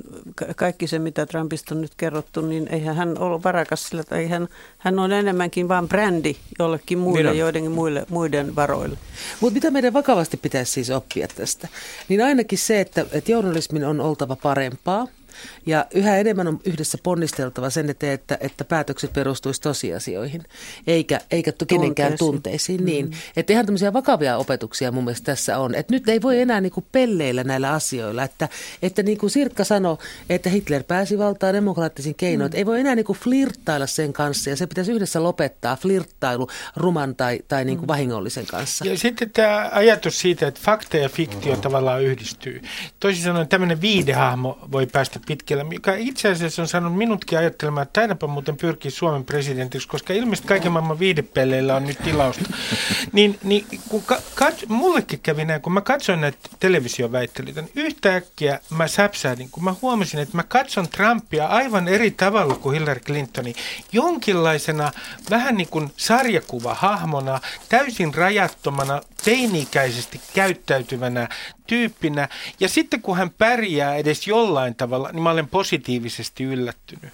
kaikki 0.56 0.86
se, 0.86 0.98
mitä 0.98 1.26
Trumpista 1.26 1.74
on 1.74 1.80
nyt 1.80 1.94
kerrottu, 1.96 2.40
niin 2.40 2.68
eihän 2.70 2.96
hän 2.96 3.18
ole 3.18 3.42
varakas 3.42 3.88
sillä, 3.88 4.00
että 4.00 4.16
hän, 4.28 4.48
hän 4.78 4.98
on 4.98 5.12
enemmänkin 5.12 5.68
vain 5.68 5.88
brändi 5.88 6.36
jollekin 6.58 6.98
muille, 6.98 7.30
niin 7.30 7.40
joidenkin 7.40 7.72
muille, 7.72 8.06
muiden 8.08 8.56
varoille. 8.56 8.98
Mutta 9.40 9.54
mitä 9.54 9.70
meidän 9.70 9.92
vakavasti 9.92 10.36
pitäisi 10.36 10.72
siis 10.72 10.90
oppia 10.90 11.28
tästä? 11.28 11.68
Niin 12.08 12.24
ainakin 12.24 12.58
se, 12.58 12.80
että, 12.80 13.06
että 13.12 13.32
journalismin 13.32 13.84
on 13.84 14.00
oltava 14.00 14.36
parempaa– 14.36 15.06
ja 15.66 15.86
yhä 15.94 16.16
enemmän 16.16 16.48
on 16.48 16.60
yhdessä 16.64 16.98
ponnisteltava 17.02 17.70
sen 17.70 17.90
eteen, 17.90 18.12
että, 18.12 18.38
että 18.40 18.64
päätökset 18.64 19.12
perustuisi 19.12 19.60
tosiasioihin, 19.60 20.42
eikä, 20.86 21.20
eikä 21.30 21.52
kenenkään 21.66 22.18
tunteisiin. 22.18 22.84
Niin. 22.84 23.06
Mm. 23.06 23.12
Että 23.36 23.52
ihan 23.52 23.66
tämmöisiä 23.66 23.92
vakavia 23.92 24.36
opetuksia 24.36 24.92
mun 24.92 25.04
mielestä 25.04 25.24
tässä 25.24 25.58
on. 25.58 25.74
Että 25.74 25.94
nyt 25.94 26.08
ei 26.08 26.22
voi 26.22 26.40
enää 26.40 26.60
niinku 26.60 26.84
pelleillä 26.92 27.44
näillä 27.44 27.72
asioilla. 27.72 28.22
Että, 28.22 28.48
että 28.82 29.02
niin 29.02 29.18
kuin 29.18 29.30
Sirkka 29.30 29.64
sanoi, 29.64 29.96
että 30.28 30.50
Hitler 30.50 30.84
pääsi 30.84 31.18
valtaan 31.18 31.54
demokraattisin 31.54 32.14
keinoin. 32.14 32.50
Mm. 32.52 32.56
Ei 32.56 32.66
voi 32.66 32.80
enää 32.80 32.94
niinku 32.94 33.14
flirttailla 33.14 33.86
sen 33.86 34.12
kanssa 34.12 34.50
ja 34.50 34.56
se 34.56 34.66
pitäisi 34.66 34.92
yhdessä 34.92 35.22
lopettaa 35.22 35.76
flirttailu 35.76 36.48
ruman 36.76 37.16
tai, 37.16 37.40
tai 37.48 37.64
niinku 37.64 37.82
mm. 37.82 37.88
vahingollisen 37.88 38.46
kanssa. 38.46 38.84
Ja 38.84 38.98
sitten 38.98 39.30
tämä 39.30 39.70
ajatus 39.72 40.20
siitä, 40.20 40.46
että 40.46 40.60
fakta 40.64 40.96
ja 40.96 41.08
fiktio 41.08 41.54
mm. 41.54 41.60
tavallaan 41.60 42.02
yhdistyy. 42.02 42.62
Toisin 43.00 43.24
sanoen 43.24 43.48
tämmöinen 43.48 43.80
viidehahmo 43.80 44.58
voi 44.72 44.86
päästä 44.86 45.20
pitkälle, 45.28 45.66
joka 45.70 45.94
itse 45.94 46.28
asiassa 46.28 46.62
on 46.62 46.68
saanut 46.68 46.96
minutkin 46.96 47.38
ajattelemaan, 47.38 47.82
että 47.82 48.00
taidapa 48.00 48.26
muuten 48.26 48.56
pyrkii 48.56 48.90
Suomen 48.90 49.24
presidentiksi, 49.24 49.88
koska 49.88 50.12
ilmeisesti 50.12 50.48
kaiken 50.48 50.72
maailman 50.72 50.98
viidepelleillä 50.98 51.76
on 51.76 51.86
nyt 51.86 51.98
tilausta. 52.04 52.44
niin, 53.12 53.38
niin 53.42 53.66
kun 53.88 54.02
ka- 54.02 54.20
kat- 54.34 54.68
mullekin 54.68 55.20
kävi 55.20 55.44
näin, 55.44 55.60
kun 55.60 55.72
mä 55.72 55.80
katsoin 55.80 56.20
näitä 56.20 56.38
televisioväittelyitä, 56.60 57.60
niin 57.60 57.72
yhtäkkiä 57.74 58.60
mä 58.70 58.88
säpsähdin, 58.88 59.50
kun 59.50 59.64
mä 59.64 59.74
huomasin, 59.82 60.20
että 60.20 60.36
mä 60.36 60.42
katson 60.42 60.88
Trumpia 60.88 61.46
aivan 61.46 61.88
eri 61.88 62.10
tavalla 62.10 62.54
kuin 62.54 62.74
Hillary 62.74 63.00
Clintoni. 63.00 63.54
Jonkinlaisena 63.92 64.92
vähän 65.30 65.56
niin 65.56 65.68
kuin 65.68 65.92
sarjakuva-hahmona, 65.96 67.40
täysin 67.68 68.14
rajattomana, 68.14 69.00
teini-ikäisesti 69.24 70.20
käyttäytyvänä 70.34 71.28
tyyppinä. 71.68 72.28
Ja 72.60 72.68
sitten 72.68 73.02
kun 73.02 73.16
hän 73.16 73.30
pärjää 73.30 73.96
edes 73.96 74.26
jollain 74.26 74.74
tavalla, 74.74 75.07
niin 75.12 75.22
mä 75.22 75.30
olen 75.30 75.48
positiivisesti 75.48 76.44
yllättynyt. 76.44 77.12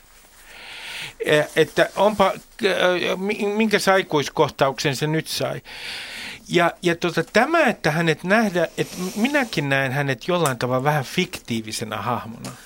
Että 1.56 1.88
onpa, 1.96 2.32
minkä 3.56 3.78
saikuiskohtauksen 3.78 4.96
se 4.96 5.06
nyt 5.06 5.26
sai. 5.26 5.62
Ja, 6.48 6.70
ja 6.82 6.96
tota, 6.96 7.24
tämä, 7.24 7.64
että 7.64 7.90
hänet 7.90 8.24
nähdä, 8.24 8.68
että 8.78 8.96
minäkin 9.16 9.68
näen 9.68 9.92
hänet 9.92 10.28
jollain 10.28 10.58
tavalla 10.58 10.84
vähän 10.84 11.04
fiktiivisena 11.04 11.96
hahmona– 11.96 12.50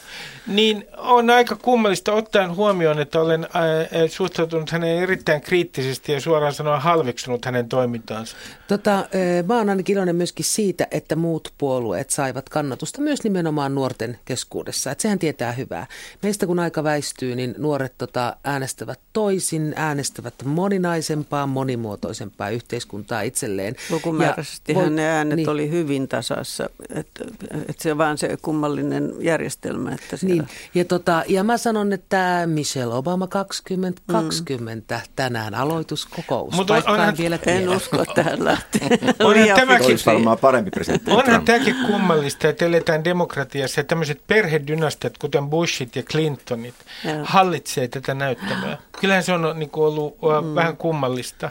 niin 0.49 0.87
on 0.97 1.31
aika 1.31 1.57
kummallista 1.57 2.13
ottaen 2.13 2.57
huomioon, 2.57 2.99
että 2.99 3.21
olen 3.21 3.47
ää, 3.55 4.09
suhtautunut 4.09 4.71
hänen 4.71 4.99
erittäin 4.99 5.41
kriittisesti 5.41 6.13
ja 6.13 6.21
suoraan 6.21 6.55
sanoen 6.55 6.81
halveksunut 6.81 7.45
hänen 7.45 7.69
toimintaansa. 7.69 8.37
Tota, 8.69 9.09
mä 9.47 9.57
oon 9.57 9.69
ainakin 9.69 9.93
iloinen 9.93 10.17
myöskin 10.17 10.45
siitä, 10.45 10.87
että 10.91 11.17
muut 11.17 11.53
puolueet 11.59 12.11
saivat 12.11 12.49
kannatusta 12.49 13.01
myös 13.01 13.25
nimenomaan 13.25 13.75
nuorten 13.75 14.19
keskuudessa. 14.25 14.91
Et 14.91 15.01
sehän 15.01 15.19
tietää 15.19 15.53
hyvää. 15.53 15.87
Meistä 16.23 16.47
kun 16.47 16.59
aika 16.59 16.85
väistyy, 16.85 17.37
niin 17.37 17.55
nuoret 17.59 17.95
tota, 17.99 18.37
äänestävät 18.45 19.01
toisin, 19.13 19.73
äänestävät 19.77 20.35
moninaisempaa, 20.45 21.47
monimuotoisempaa 21.47 22.51
yhteiskuntaa 22.51 23.21
itselleen. 23.21 23.77
Lukumääräisesti 23.91 24.75
voi, 24.75 24.91
ne 24.91 25.09
äänet 25.09 25.37
niin, 25.37 25.49
oli 25.49 25.71
hyvin 25.71 26.09
tasassa. 26.09 26.71
Että 26.95 27.25
et 27.69 27.81
se 27.81 27.99
vaan 27.99 28.19
se 28.19 28.37
kummallinen 28.43 29.15
järjestelmä, 29.21 29.93
että 29.93 30.09
että 30.09 30.17
siellä... 30.17 30.35
Niin, 30.35 30.38
ja, 30.75 30.85
tota, 30.85 31.23
ja 31.29 31.45
mä 31.45 31.57
sanon, 31.57 31.93
että 31.93 32.43
Michelle 32.47 32.95
Obama 32.95 33.27
2020 33.27 34.95
mm. 34.95 35.01
tänään 35.17 35.55
aloituskokous. 35.55 36.55
Mutta 36.55 36.75
on, 36.75 36.83
onhan, 36.87 37.17
vielä 37.19 37.39
tiedä. 37.39 37.59
En 37.59 37.69
usko, 37.69 38.03
että 38.03 38.23
hän 38.23 38.45
lähtee. 38.45 38.89
onhan 39.25 39.49
tämäkin, 39.57 39.87
olisi 39.87 40.07
varmaan 40.07 40.39
parempi 40.39 40.71
presidentti. 40.71 41.11
Onhan 41.11 41.45
tämäkin 41.45 41.77
kummallista, 41.87 42.49
että 42.49 42.65
eletään 42.65 43.05
demokratiassa 43.05 43.81
ja 43.81 43.85
tämmöiset 43.85 44.23
perhedynastiat, 44.27 45.19
kuten 45.19 45.49
Bushit 45.51 45.97
ja 45.97 46.03
Clintonit, 46.03 46.75
ja. 47.05 47.13
hallitsee 47.23 47.89
tätä 47.89 48.15
näyttämää. 48.15 48.79
Kyllähän 49.01 49.23
se 49.23 49.33
on 49.33 49.55
niin 49.59 49.71
kuin 49.71 49.87
ollut 49.87 50.19
mm. 50.23 50.55
vähän 50.55 50.77
kummallista. 50.77 51.51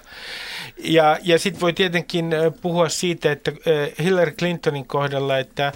Ja, 0.78 1.17
ja 1.23 1.39
sitten 1.39 1.62
voi 1.62 1.73
tietenkin 1.73 2.30
puhua 2.62 2.89
siitä, 2.89 3.32
että 3.32 3.52
Hillary 4.04 4.32
Clintonin 4.32 4.88
kohdalla, 4.88 5.38
että 5.38 5.71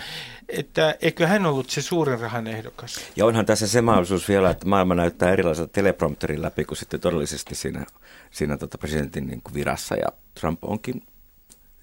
että 0.52 0.96
eikö 1.02 1.28
hän 1.28 1.46
ollut 1.46 1.70
se 1.70 1.82
suurin 1.82 2.20
rahan 2.20 2.48
ehdokas? 2.48 3.00
Ja 3.16 3.26
onhan 3.26 3.46
tässä 3.46 3.68
se 3.68 3.82
mahdollisuus 3.82 4.30
vielä, 4.30 4.50
että 4.50 4.68
maailma 4.68 4.96
näyttää 4.96 5.32
erilaisella 5.32 5.70
teleprompterin 5.74 6.42
läpi 6.42 6.66
kuin 6.66 6.78
sitten 6.78 7.00
todellisesti 7.00 7.56
siinä, 7.56 7.86
siinä 8.32 8.58
tota 8.58 8.78
presidentin 8.78 9.28
niin 9.28 9.42
kuin 9.42 9.54
virassa. 9.54 9.96
Ja 9.96 10.08
Trump 10.40 10.64
onkin 10.64 11.04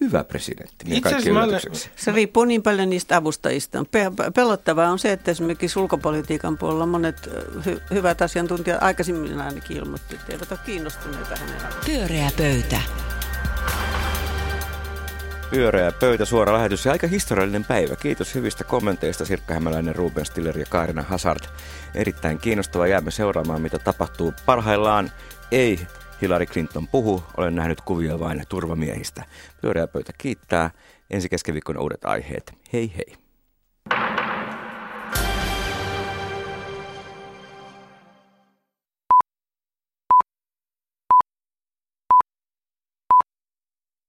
hyvä 0.01 0.25
presidentti. 0.25 0.85
Niin 0.85 0.97
Itse 0.97 1.17
asiassa 1.17 1.91
se 1.97 2.13
riippuu 2.13 2.45
niin 2.45 2.63
paljon 2.63 2.91
niistä 2.91 3.17
avustajista. 3.17 3.85
Pelottavaa 4.35 4.91
on 4.91 4.99
se, 4.99 5.13
että 5.13 5.31
esimerkiksi 5.31 5.79
ulkopolitiikan 5.79 6.59
puolella 6.59 6.87
monet 6.87 7.31
hy- 7.67 7.81
hyvät 7.91 8.23
asiantuntijat 8.23 8.83
aikaisemmin 8.83 9.41
ainakin 9.41 9.77
ilmoitti, 9.77 10.15
että 10.15 10.33
eivät 10.33 10.53
ole 10.53 10.61
kiinnostuneita 10.67 11.37
hänen 11.37 11.73
Pyöreä 11.87 12.31
pöytä. 12.37 12.81
Pyöreä 15.51 15.93
pöytä, 15.93 16.25
suora 16.25 16.53
lähetys 16.53 16.87
ja 16.87 16.93
aika 16.93 17.07
historiallinen 17.07 17.65
päivä. 17.65 17.97
Kiitos 17.97 18.35
hyvistä 18.35 18.65
kommenteista 18.65 19.25
Sirkka 19.25 19.55
Hämäläinen, 19.55 19.97
Ruben 19.97 20.25
Stiller 20.25 20.59
ja 20.59 20.67
Kaarina 20.67 21.03
Hazard. 21.03 21.45
Erittäin 21.95 22.39
kiinnostava 22.39 22.87
jäämme 22.87 23.11
seuraamaan, 23.11 23.63
mitä 23.63 23.79
tapahtuu. 23.79 24.33
Parhaillaan 24.47 25.11
ei 25.53 25.81
Hillary 26.23 26.47
Clinton 26.47 26.89
puhu, 26.89 27.23
olen 27.37 27.55
nähnyt 27.55 27.81
kuvia 27.81 28.21
vain 28.21 28.43
turvamiehistä. 28.49 29.25
Pyöreä 29.61 29.87
pöytä 29.87 30.13
kiittää. 30.19 30.71
Ensi 31.11 31.29
keskiviikkona 31.29 31.81
uudet 31.81 32.05
aiheet. 32.05 32.53
Hei 32.73 32.93
hei. 32.97 33.28